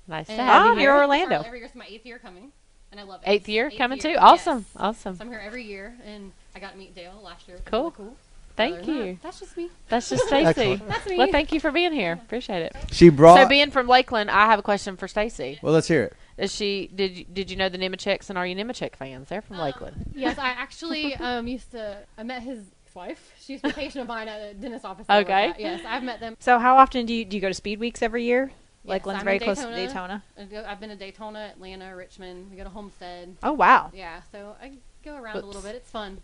nice 0.07 0.25
to 0.25 0.33
have 0.33 0.61
Oh, 0.61 0.65
you 0.65 0.71
I'm 0.71 0.77
here. 0.79 0.89
you're 0.89 0.93
here 0.95 1.01
Orlando. 1.03 1.41
Every 1.43 1.59
year 1.59 1.67
it's 1.67 1.75
my 1.75 1.85
eighth 1.87 2.05
year 2.07 2.17
coming, 2.17 2.51
and 2.91 2.99
I 2.99 3.03
love 3.03 3.21
it. 3.21 3.29
Eighth 3.29 3.47
year 3.47 3.67
Eighth 3.67 3.77
coming 3.77 3.99
year, 4.01 4.15
too. 4.15 4.19
Awesome, 4.19 4.57
yes. 4.59 4.65
awesome. 4.75 5.15
So 5.17 5.23
I'm 5.23 5.29
here 5.29 5.41
every 5.45 5.63
year, 5.63 5.95
and 6.03 6.31
I 6.55 6.59
got 6.59 6.73
to 6.73 6.77
meet 6.77 6.95
Dale 6.95 7.19
last 7.23 7.47
year. 7.47 7.57
Cool. 7.65 7.81
really 7.81 7.91
cool. 7.97 8.15
Thank 8.55 8.85
you. 8.87 9.03
that, 9.13 9.23
that's 9.23 9.39
just 9.39 9.55
me. 9.57 9.69
That's 9.89 10.09
just 10.09 10.23
Stacy. 10.27 10.75
That's 10.87 11.07
me. 11.07 11.17
Well, 11.17 11.31
thank 11.31 11.51
you 11.51 11.59
for 11.59 11.71
being 11.71 11.93
here. 11.93 12.13
Appreciate 12.13 12.63
it. 12.63 12.75
She 12.91 13.09
brought. 13.09 13.37
So, 13.37 13.47
being 13.47 13.71
from 13.71 13.87
Lakeland, 13.87 14.29
I 14.29 14.45
have 14.45 14.59
a 14.59 14.63
question 14.63 14.97
for 14.97 15.07
Stacy. 15.07 15.59
well, 15.61 15.73
let's 15.73 15.87
hear 15.87 16.03
it. 16.03 16.13
Is 16.37 16.53
she 16.53 16.89
did 16.93 17.17
you, 17.17 17.25
did 17.25 17.51
you 17.51 17.57
know 17.57 17.69
the 17.69 17.77
Nemecheks 17.77 18.29
and 18.29 18.37
are 18.37 18.45
you 18.45 18.55
Nemechek 18.55 18.95
fans? 18.95 19.29
They're 19.29 19.41
from 19.41 19.57
Lakeland. 19.57 20.11
Yes, 20.15 20.37
I 20.37 20.49
actually 20.57 21.15
um, 21.15 21.47
used 21.47 21.71
to. 21.71 21.97
I 22.17 22.23
met 22.23 22.41
his 22.41 22.63
wife. 22.93 23.31
She 23.39 23.53
used 23.53 23.63
to 23.63 23.69
be 23.69 23.73
a 23.73 23.75
patient 23.75 24.01
of 24.01 24.07
mine 24.07 24.27
at 24.27 24.41
a 24.41 24.53
dentist 24.53 24.83
office. 24.85 25.05
Okay. 25.09 25.53
Yes, 25.57 25.81
I've 25.87 26.03
met 26.03 26.19
them. 26.19 26.35
So 26.39 26.57
how 26.59 26.77
often 26.77 27.05
do 27.05 27.13
you 27.13 27.25
do 27.25 27.37
you 27.37 27.41
go 27.41 27.47
to 27.47 27.53
Speed 27.53 27.79
Weeks 27.79 28.01
every 28.01 28.23
year? 28.23 28.51
Yes, 28.83 28.89
Lakeland's 28.89 29.19
I'm 29.19 29.25
very 29.25 29.39
close 29.39 29.59
to 29.59 29.67
Daytona. 29.67 29.87
Daytona. 29.87 30.23
I 30.39 30.43
go- 30.45 30.65
I've 30.67 30.79
been 30.79 30.89
to 30.89 30.95
Daytona, 30.95 31.51
Atlanta, 31.53 31.95
Richmond. 31.95 32.49
We 32.49 32.57
go 32.57 32.63
to 32.63 32.69
Homestead. 32.69 33.37
Oh 33.43 33.53
wow. 33.53 33.91
Yeah, 33.93 34.21
so 34.31 34.55
I 34.61 34.71
go 35.05 35.15
around 35.15 35.37
a 35.37 35.45
little 35.45 35.61
bit. 35.61 35.75
It's 35.75 35.91
fun. 35.91 36.17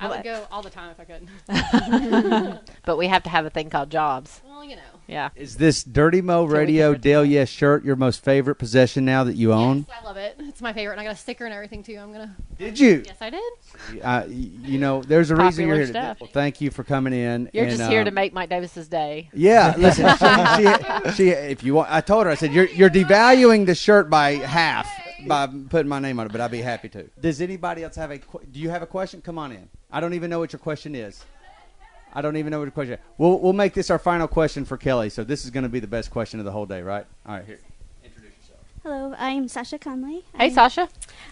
Well, 0.00 0.12
I 0.12 0.16
would 0.16 0.24
go 0.24 0.46
all 0.50 0.62
the 0.62 0.70
time 0.70 0.90
if 0.90 1.00
I 1.00 1.04
could. 1.04 2.60
But 2.84 2.98
we 2.98 3.08
have 3.08 3.24
to 3.24 3.30
have 3.30 3.44
a 3.44 3.50
thing 3.50 3.68
called 3.68 3.90
jobs. 3.90 4.40
well, 4.46 4.64
you 4.64 4.76
know. 4.76 4.82
Yeah. 5.08 5.30
Is 5.36 5.56
this 5.56 5.84
Dirty 5.84 6.20
Mo 6.20 6.44
Radio 6.44 6.90
return 6.90 7.00
Dale 7.00 7.24
Yes 7.24 7.48
shirt 7.48 7.84
your 7.84 7.96
most 7.96 8.24
favorite 8.24 8.56
possession 8.56 9.04
now 9.04 9.24
that 9.24 9.34
you 9.34 9.52
own? 9.52 9.86
Yes, 9.88 9.98
I 10.00 10.04
love 10.04 10.16
it. 10.16 10.36
It's 10.38 10.60
my 10.60 10.72
favorite. 10.72 10.94
And 10.94 11.00
I 11.00 11.04
got 11.04 11.14
a 11.14 11.18
sticker 11.18 11.44
and 11.44 11.54
everything 11.54 11.82
too. 11.82 11.96
I'm 11.96 12.12
gonna. 12.12 12.36
Did 12.58 12.78
you? 12.78 13.02
Yes, 13.04 13.16
I 13.20 13.30
did. 13.30 13.52
Uh, 14.02 14.24
you 14.28 14.78
know, 14.78 15.02
there's 15.02 15.30
a 15.30 15.36
reason 15.36 15.66
you're 15.66 15.76
here. 15.76 15.86
today. 15.86 16.00
stuff. 16.00 16.20
Well, 16.20 16.30
thank 16.32 16.60
you 16.60 16.70
for 16.70 16.84
coming 16.84 17.12
in. 17.12 17.50
You're 17.52 17.64
and, 17.64 17.76
just 17.76 17.90
here 17.90 18.04
to 18.04 18.10
um, 18.10 18.14
make 18.14 18.32
Mike 18.32 18.50
Davis's 18.50 18.88
day. 18.88 19.30
Yeah, 19.32 19.74
listen. 19.76 20.06
she, 20.56 21.12
she, 21.12 21.16
she, 21.16 21.28
if 21.30 21.62
you 21.62 21.74
want, 21.74 21.90
I 21.90 22.00
told 22.00 22.26
her. 22.26 22.32
I 22.32 22.34
said 22.34 22.52
you're 22.52 22.66
you're 22.66 22.90
devaluing 22.90 23.66
the 23.66 23.74
shirt 23.74 24.10
by 24.10 24.32
half 24.32 24.88
by 25.26 25.46
putting 25.68 25.88
my 25.88 25.98
name 25.98 26.18
on 26.20 26.26
it, 26.26 26.32
but 26.32 26.40
I'd 26.40 26.50
be 26.50 26.62
happy 26.62 26.88
to. 26.90 27.04
Does 27.20 27.40
anybody 27.40 27.84
else 27.84 27.96
have 27.96 28.10
a? 28.10 28.18
Do 28.18 28.60
you 28.60 28.70
have 28.70 28.82
a 28.82 28.86
question? 28.86 29.20
Come 29.20 29.38
on 29.38 29.52
in. 29.52 29.68
I 29.90 30.00
don't 30.00 30.14
even 30.14 30.30
know 30.30 30.38
what 30.38 30.52
your 30.52 30.60
question 30.60 30.94
is. 30.94 31.24
I 32.12 32.22
don't 32.22 32.36
even 32.36 32.50
know 32.50 32.58
what 32.58 32.64
your 32.64 32.72
question. 32.72 32.94
Is. 32.94 33.00
We'll 33.18 33.38
we'll 33.38 33.52
make 33.52 33.74
this 33.74 33.90
our 33.90 33.98
final 33.98 34.26
question 34.26 34.64
for 34.64 34.76
Kelly. 34.76 35.10
So 35.10 35.22
this 35.22 35.44
is 35.44 35.50
going 35.50 35.64
to 35.64 35.68
be 35.68 35.80
the 35.80 35.86
best 35.86 36.10
question 36.10 36.38
of 36.40 36.46
the 36.46 36.52
whole 36.52 36.66
day, 36.66 36.82
right? 36.82 37.04
All 37.26 37.34
right, 37.36 37.44
here. 37.44 37.58
Introduce 38.04 38.32
yourself. 38.40 38.60
Hello, 38.82 39.14
I'm 39.18 39.48
Sasha 39.48 39.78
Conley. 39.78 40.24
Hey, 40.36 40.44
I'm- 40.44 40.52
Sasha. 40.54 40.88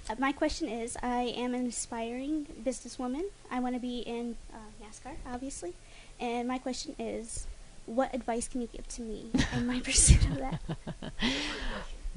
Uh, 0.08 0.14
my 0.18 0.32
question 0.32 0.68
is 0.68 0.96
I 1.02 1.32
am 1.36 1.54
an 1.54 1.66
aspiring 1.66 2.46
businesswoman. 2.62 3.22
I 3.50 3.60
want 3.60 3.74
to 3.74 3.80
be 3.80 4.00
in 4.00 4.36
uh, 4.52 4.56
NASCAR, 4.84 5.14
obviously. 5.32 5.74
And 6.20 6.46
my 6.46 6.58
question 6.58 6.94
is 6.98 7.46
what 7.86 8.14
advice 8.14 8.48
can 8.48 8.60
you 8.60 8.68
give 8.72 8.86
to 8.88 9.02
me 9.02 9.30
in 9.54 9.66
my 9.66 9.80
pursuit 9.80 10.24
of 10.26 10.36
that? 10.38 10.60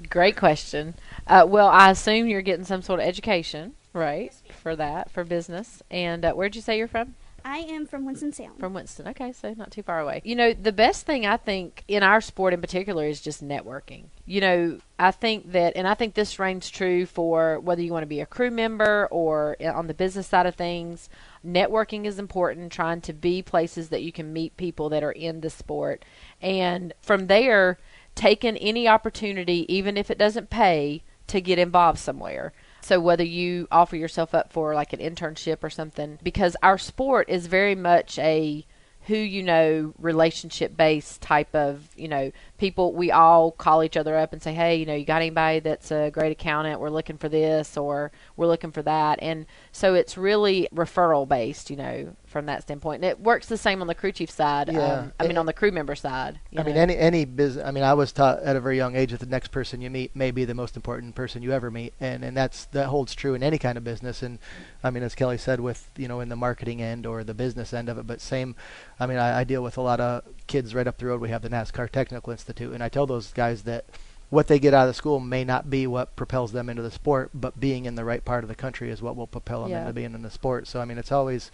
Great 0.09 0.35
question. 0.37 0.93
Uh, 1.25 1.45
well, 1.47 1.67
I 1.69 1.89
assume 1.91 2.27
you're 2.27 2.41
getting 2.41 2.65
some 2.65 2.81
sort 2.81 2.99
of 2.99 3.05
education, 3.05 3.73
right, 3.93 4.31
for 4.67 4.75
that, 4.75 5.09
for 5.09 5.23
business. 5.23 5.81
And 5.89 6.25
uh, 6.25 6.33
where'd 6.33 6.53
you 6.53 6.61
say 6.61 6.77
you're 6.77 6.89
from? 6.89 7.15
I 7.45 7.59
am 7.59 7.85
from 7.85 8.03
Winston-Salem. 8.05 8.57
From 8.59 8.73
Winston. 8.73 9.07
Okay, 9.07 9.31
so 9.31 9.53
not 9.53 9.71
too 9.71 9.81
far 9.81 10.01
away. 10.01 10.21
You 10.25 10.35
know, 10.35 10.51
the 10.51 10.73
best 10.73 11.05
thing 11.05 11.25
I 11.25 11.37
think 11.37 11.85
in 11.87 12.03
our 12.03 12.19
sport 12.19 12.53
in 12.53 12.59
particular 12.59 13.05
is 13.07 13.21
just 13.21 13.41
networking. 13.41 14.07
You 14.25 14.41
know, 14.41 14.79
I 14.99 15.11
think 15.11 15.53
that, 15.53 15.77
and 15.77 15.87
I 15.87 15.93
think 15.93 16.15
this 16.15 16.37
reigns 16.37 16.69
true 16.69 17.05
for 17.05 17.61
whether 17.61 17.81
you 17.81 17.93
want 17.93 18.03
to 18.03 18.07
be 18.07 18.19
a 18.19 18.25
crew 18.25 18.51
member 18.51 19.07
or 19.09 19.55
on 19.61 19.87
the 19.87 19.93
business 19.93 20.27
side 20.27 20.45
of 20.45 20.55
things. 20.55 21.07
Networking 21.45 22.03
is 22.03 22.19
important, 22.19 22.69
trying 22.73 22.99
to 23.01 23.13
be 23.13 23.41
places 23.41 23.87
that 23.87 24.03
you 24.03 24.11
can 24.11 24.33
meet 24.33 24.57
people 24.57 24.89
that 24.89 25.03
are 25.03 25.13
in 25.13 25.39
the 25.39 25.49
sport. 25.49 26.03
And 26.41 26.91
from 27.01 27.27
there, 27.27 27.77
taking 28.15 28.57
any 28.57 28.85
opportunity, 28.85 29.65
even 29.73 29.95
if 29.95 30.11
it 30.11 30.17
doesn't 30.17 30.49
pay, 30.49 31.03
to 31.27 31.39
get 31.39 31.59
involved 31.59 31.99
somewhere. 31.99 32.51
So 32.87 33.01
whether 33.01 33.25
you 33.25 33.67
offer 33.69 33.97
yourself 33.97 34.33
up 34.33 34.53
for 34.53 34.73
like 34.73 34.93
an 34.93 35.01
internship 35.01 35.61
or 35.61 35.69
something, 35.69 36.19
because 36.23 36.55
our 36.63 36.77
sport 36.77 37.27
is 37.27 37.47
very 37.47 37.75
much 37.75 38.17
a 38.17 38.65
who 39.07 39.17
you 39.17 39.43
know 39.43 39.93
relationship 39.99 40.77
based 40.77 41.19
type 41.21 41.53
of 41.53 41.89
you 41.97 42.07
know 42.07 42.31
people 42.57 42.93
we 42.93 43.11
all 43.11 43.51
call 43.51 43.83
each 43.83 43.95
other 43.97 44.17
up 44.17 44.33
and 44.33 44.41
say 44.41 44.53
hey 44.53 44.75
you 44.75 44.85
know 44.85 44.93
you 44.95 45.05
got 45.05 45.17
anybody 45.21 45.59
that's 45.59 45.91
a 45.91 46.09
great 46.11 46.31
accountant 46.31 46.79
we're 46.79 46.89
looking 46.89 47.17
for 47.17 47.29
this 47.29 47.77
or 47.77 48.11
we're 48.35 48.47
looking 48.47 48.71
for 48.71 48.81
that 48.81 49.19
and 49.21 49.45
so 49.71 49.93
it's 49.93 50.17
really 50.17 50.67
referral 50.73 51.27
based 51.27 51.69
you 51.69 51.75
know 51.75 52.15
from 52.25 52.45
that 52.45 52.61
standpoint 52.63 53.03
and 53.03 53.05
it 53.09 53.19
works 53.19 53.47
the 53.47 53.57
same 53.57 53.79
on 53.81 53.87
the 53.87 53.95
crew 53.95 54.11
chief 54.11 54.29
side 54.29 54.69
Yeah. 54.71 54.79
um, 54.99 55.13
i 55.19 55.27
mean 55.27 55.37
on 55.37 55.45
the 55.45 55.53
crew 55.53 55.71
member 55.71 55.95
side 55.95 56.39
I 56.57 56.63
mean, 56.63 56.75
any 56.75 56.97
any 56.97 57.25
business. 57.25 57.63
I 57.63 57.69
mean, 57.69 57.83
I 57.83 57.93
was 57.93 58.11
taught 58.11 58.39
at 58.39 58.55
a 58.55 58.59
very 58.59 58.77
young 58.77 58.95
age 58.95 59.11
that 59.11 59.19
the 59.19 59.27
next 59.27 59.49
person 59.49 59.79
you 59.79 59.91
meet 59.91 60.15
may 60.15 60.31
be 60.31 60.43
the 60.43 60.55
most 60.55 60.75
important 60.75 61.13
person 61.13 61.43
you 61.43 61.51
ever 61.51 61.69
meet, 61.69 61.93
and 61.99 62.23
and 62.23 62.35
that's 62.35 62.65
that 62.67 62.87
holds 62.87 63.13
true 63.13 63.35
in 63.35 63.43
any 63.43 63.59
kind 63.59 63.77
of 63.77 63.83
business. 63.83 64.23
And 64.23 64.39
I 64.83 64.89
mean, 64.89 65.03
as 65.03 65.13
Kelly 65.13 65.37
said, 65.37 65.59
with 65.59 65.87
you 65.97 66.07
know 66.07 66.19
in 66.19 66.29
the 66.29 66.35
marketing 66.35 66.81
end 66.81 67.05
or 67.05 67.23
the 67.23 67.35
business 67.35 67.73
end 67.73 67.89
of 67.89 67.99
it, 67.99 68.07
but 68.07 68.21
same. 68.21 68.55
I 68.99 69.05
mean, 69.05 69.19
I, 69.19 69.41
I 69.41 69.43
deal 69.43 69.61
with 69.61 69.77
a 69.77 69.81
lot 69.81 69.99
of 69.99 70.23
kids 70.47 70.73
right 70.73 70.87
up 70.87 70.97
the 70.97 71.05
road. 71.05 71.21
We 71.21 71.29
have 71.29 71.43
the 71.43 71.49
NASCAR 71.49 71.91
Technical 71.91 72.31
Institute, 72.31 72.46
and 72.49 72.83
I 72.83 72.89
tell 72.89 73.05
those 73.05 73.31
guys 73.33 73.63
that 73.63 73.85
what 74.29 74.47
they 74.47 74.59
get 74.59 74.73
out 74.73 74.89
of 74.89 74.95
school 74.95 75.19
may 75.19 75.43
not 75.45 75.69
be 75.69 75.87
what 75.87 76.15
propels 76.15 76.51
them 76.51 76.69
into 76.69 76.81
the 76.81 76.91
sport, 76.91 77.31
but 77.33 77.59
being 77.59 77.85
in 77.85 77.95
the 77.95 78.03
right 78.03 78.23
part 78.23 78.43
of 78.43 78.49
the 78.49 78.55
country 78.55 78.89
is 78.89 79.01
what 79.01 79.15
will 79.15 79.27
propel 79.27 79.61
them 79.63 79.71
Yeah. 79.71 79.81
into 79.81 79.93
being 79.93 80.13
in 80.13 80.21
the 80.21 80.31
sport. 80.31 80.67
So 80.67 80.81
I 80.81 80.85
mean, 80.85 80.97
it's 80.97 81.11
always 81.11 81.51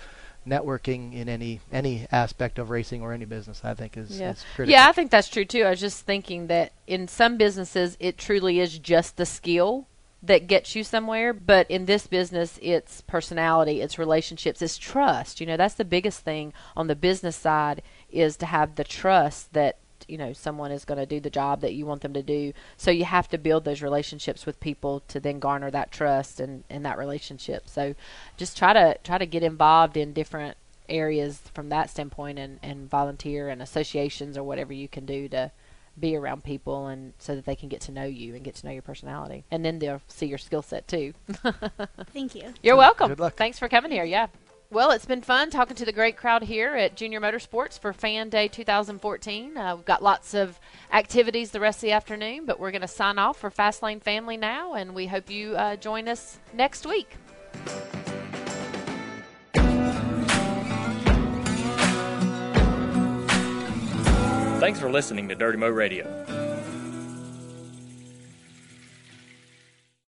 networking 0.48 1.14
in 1.14 1.30
any 1.30 1.60
any 1.72 2.06
aspect 2.12 2.60
of 2.60 2.70
racing 2.70 3.02
or 3.02 3.14
any 3.14 3.26
business. 3.26 3.62
I 3.64 3.74
think 3.74 3.96
is, 3.98 4.20
yeah. 4.20 4.32
is 4.32 4.44
critical. 4.56 4.72
Yeah, 4.72 4.90
I 4.90 4.92
think 4.92 5.12
that's 5.12 5.30
true 5.30 5.46
too. 5.46 5.64
I 5.64 5.70
was 5.70 5.80
just 5.80 6.06
thinking 6.06 6.48
that 6.48 6.74
in 6.88 7.08
some 7.08 7.38
businesses 7.38 7.96
it 8.00 8.18
truly 8.18 8.60
is 8.60 8.78
just 8.80 9.18
the 9.18 9.26
skill 9.26 9.88
that 10.22 10.48
gets 10.48 10.74
you 10.76 10.84
somewhere, 10.86 11.34
but 11.34 11.70
in 11.70 11.86
this 11.86 12.08
business 12.08 12.58
it's 12.62 13.02
personality, 13.02 13.82
it's 13.82 14.00
relationships, 14.00 14.62
it's 14.62 14.78
trust. 14.78 15.40
You 15.40 15.48
know, 15.48 15.58
that's 15.58 15.76
the 15.76 15.86
biggest 15.86 16.22
thing 16.22 16.54
on 16.76 16.88
the 16.88 16.96
business 16.96 17.36
side 17.36 17.82
is 18.12 18.38
to 18.38 18.46
have 18.46 18.76
the 18.76 18.84
trust 18.84 19.54
that 20.04 20.12
you 20.12 20.18
know 20.18 20.34
someone 20.34 20.72
is 20.72 20.86
going 20.86 20.98
to 20.98 21.06
do 21.06 21.20
the 21.20 21.30
job 21.30 21.62
that 21.62 21.74
you 21.74 21.86
want 21.86 22.02
them 22.02 22.14
to 22.14 22.24
do. 22.24 22.54
So 22.78 22.92
you 22.92 23.06
have 23.06 23.28
to 23.30 23.38
build 23.38 23.66
those 23.66 23.82
relationships 23.82 24.46
with 24.46 24.60
people 24.60 25.02
to 25.08 25.20
then 25.20 25.40
garner 25.40 25.72
that 25.72 25.92
trust 25.92 26.40
and, 26.40 26.64
and 26.70 26.86
that 26.86 26.98
relationship. 26.98 27.68
So 27.68 27.96
just 28.38 28.58
try 28.58 28.74
to 28.74 28.98
try 29.04 29.18
to 29.18 29.26
get 29.26 29.44
involved 29.44 29.98
in 29.98 30.14
different 30.14 30.58
areas 30.90 31.42
from 31.54 31.70
that 31.70 31.90
standpoint 31.90 32.38
and, 32.38 32.60
and 32.62 32.90
volunteer 32.90 33.50
and 33.50 33.62
associations 33.62 34.38
or 34.38 34.44
whatever 34.44 34.74
you 34.74 34.88
can 34.88 35.06
do 35.06 35.30
to 35.30 35.52
be 35.98 36.16
around 36.16 36.44
people 36.44 36.88
and 36.88 37.14
so 37.20 37.36
that 37.36 37.46
they 37.46 37.56
can 37.56 37.70
get 37.70 37.80
to 37.80 37.92
know 37.92 38.04
you 38.04 38.34
and 38.34 38.44
get 38.44 38.56
to 38.56 38.66
know 38.66 38.72
your 38.72 38.82
personality. 38.82 39.46
And 39.52 39.64
then 39.64 39.80
they'll 39.80 40.02
see 40.08 40.26
your 40.26 40.40
skill 40.40 40.62
set 40.62 40.88
too. 40.88 41.14
Thank 42.14 42.36
you. 42.36 42.54
you're 42.62 42.76
welcome. 42.76 43.10
Good 43.10 43.20
luck. 43.20 43.36
thanks 43.36 43.60
for 43.60 43.70
coming 43.70 43.92
here. 43.92 44.04
Yeah 44.04 44.28
Well, 44.74 44.90
it's 44.90 45.06
been 45.06 45.22
fun 45.22 45.52
talking 45.52 45.76
to 45.76 45.86
the 45.86 45.92
great 45.92 46.18
crowd 46.18 46.42
here 46.42 46.74
at 46.74 46.96
Junior 46.96 47.22
Motorsports 47.22 47.78
for 47.78 47.94
Fan 47.94 48.30
Day 48.30 48.48
2014. 48.48 49.56
Uh, 49.56 49.76
we've 49.76 49.86
got 49.86 50.02
lots 50.02 50.34
of 50.34 50.60
activities 50.92 51.52
the 51.52 51.60
rest 51.60 51.78
of 51.78 51.82
the 51.82 51.92
afternoon, 51.92 52.48
but 52.48 52.60
we're 52.60 52.72
going 52.72 52.82
to 52.82 52.88
sign 52.88 53.20
off 53.20 53.38
for 53.38 53.52
Fastlane 53.52 54.02
Family 54.02 54.36
now, 54.36 54.74
and 54.74 54.96
we 54.96 55.06
hope 55.06 55.30
you 55.30 55.56
uh, 55.56 55.76
join 55.76 56.08
us 56.08 56.40
next 56.56 56.88
week. 56.88 57.18
Thanks 64.60 64.80
for 64.80 64.90
listening 64.90 65.30
to 65.30 65.36
Dirty 65.36 65.60
Mo 65.60 65.70
Radio. 65.70 66.43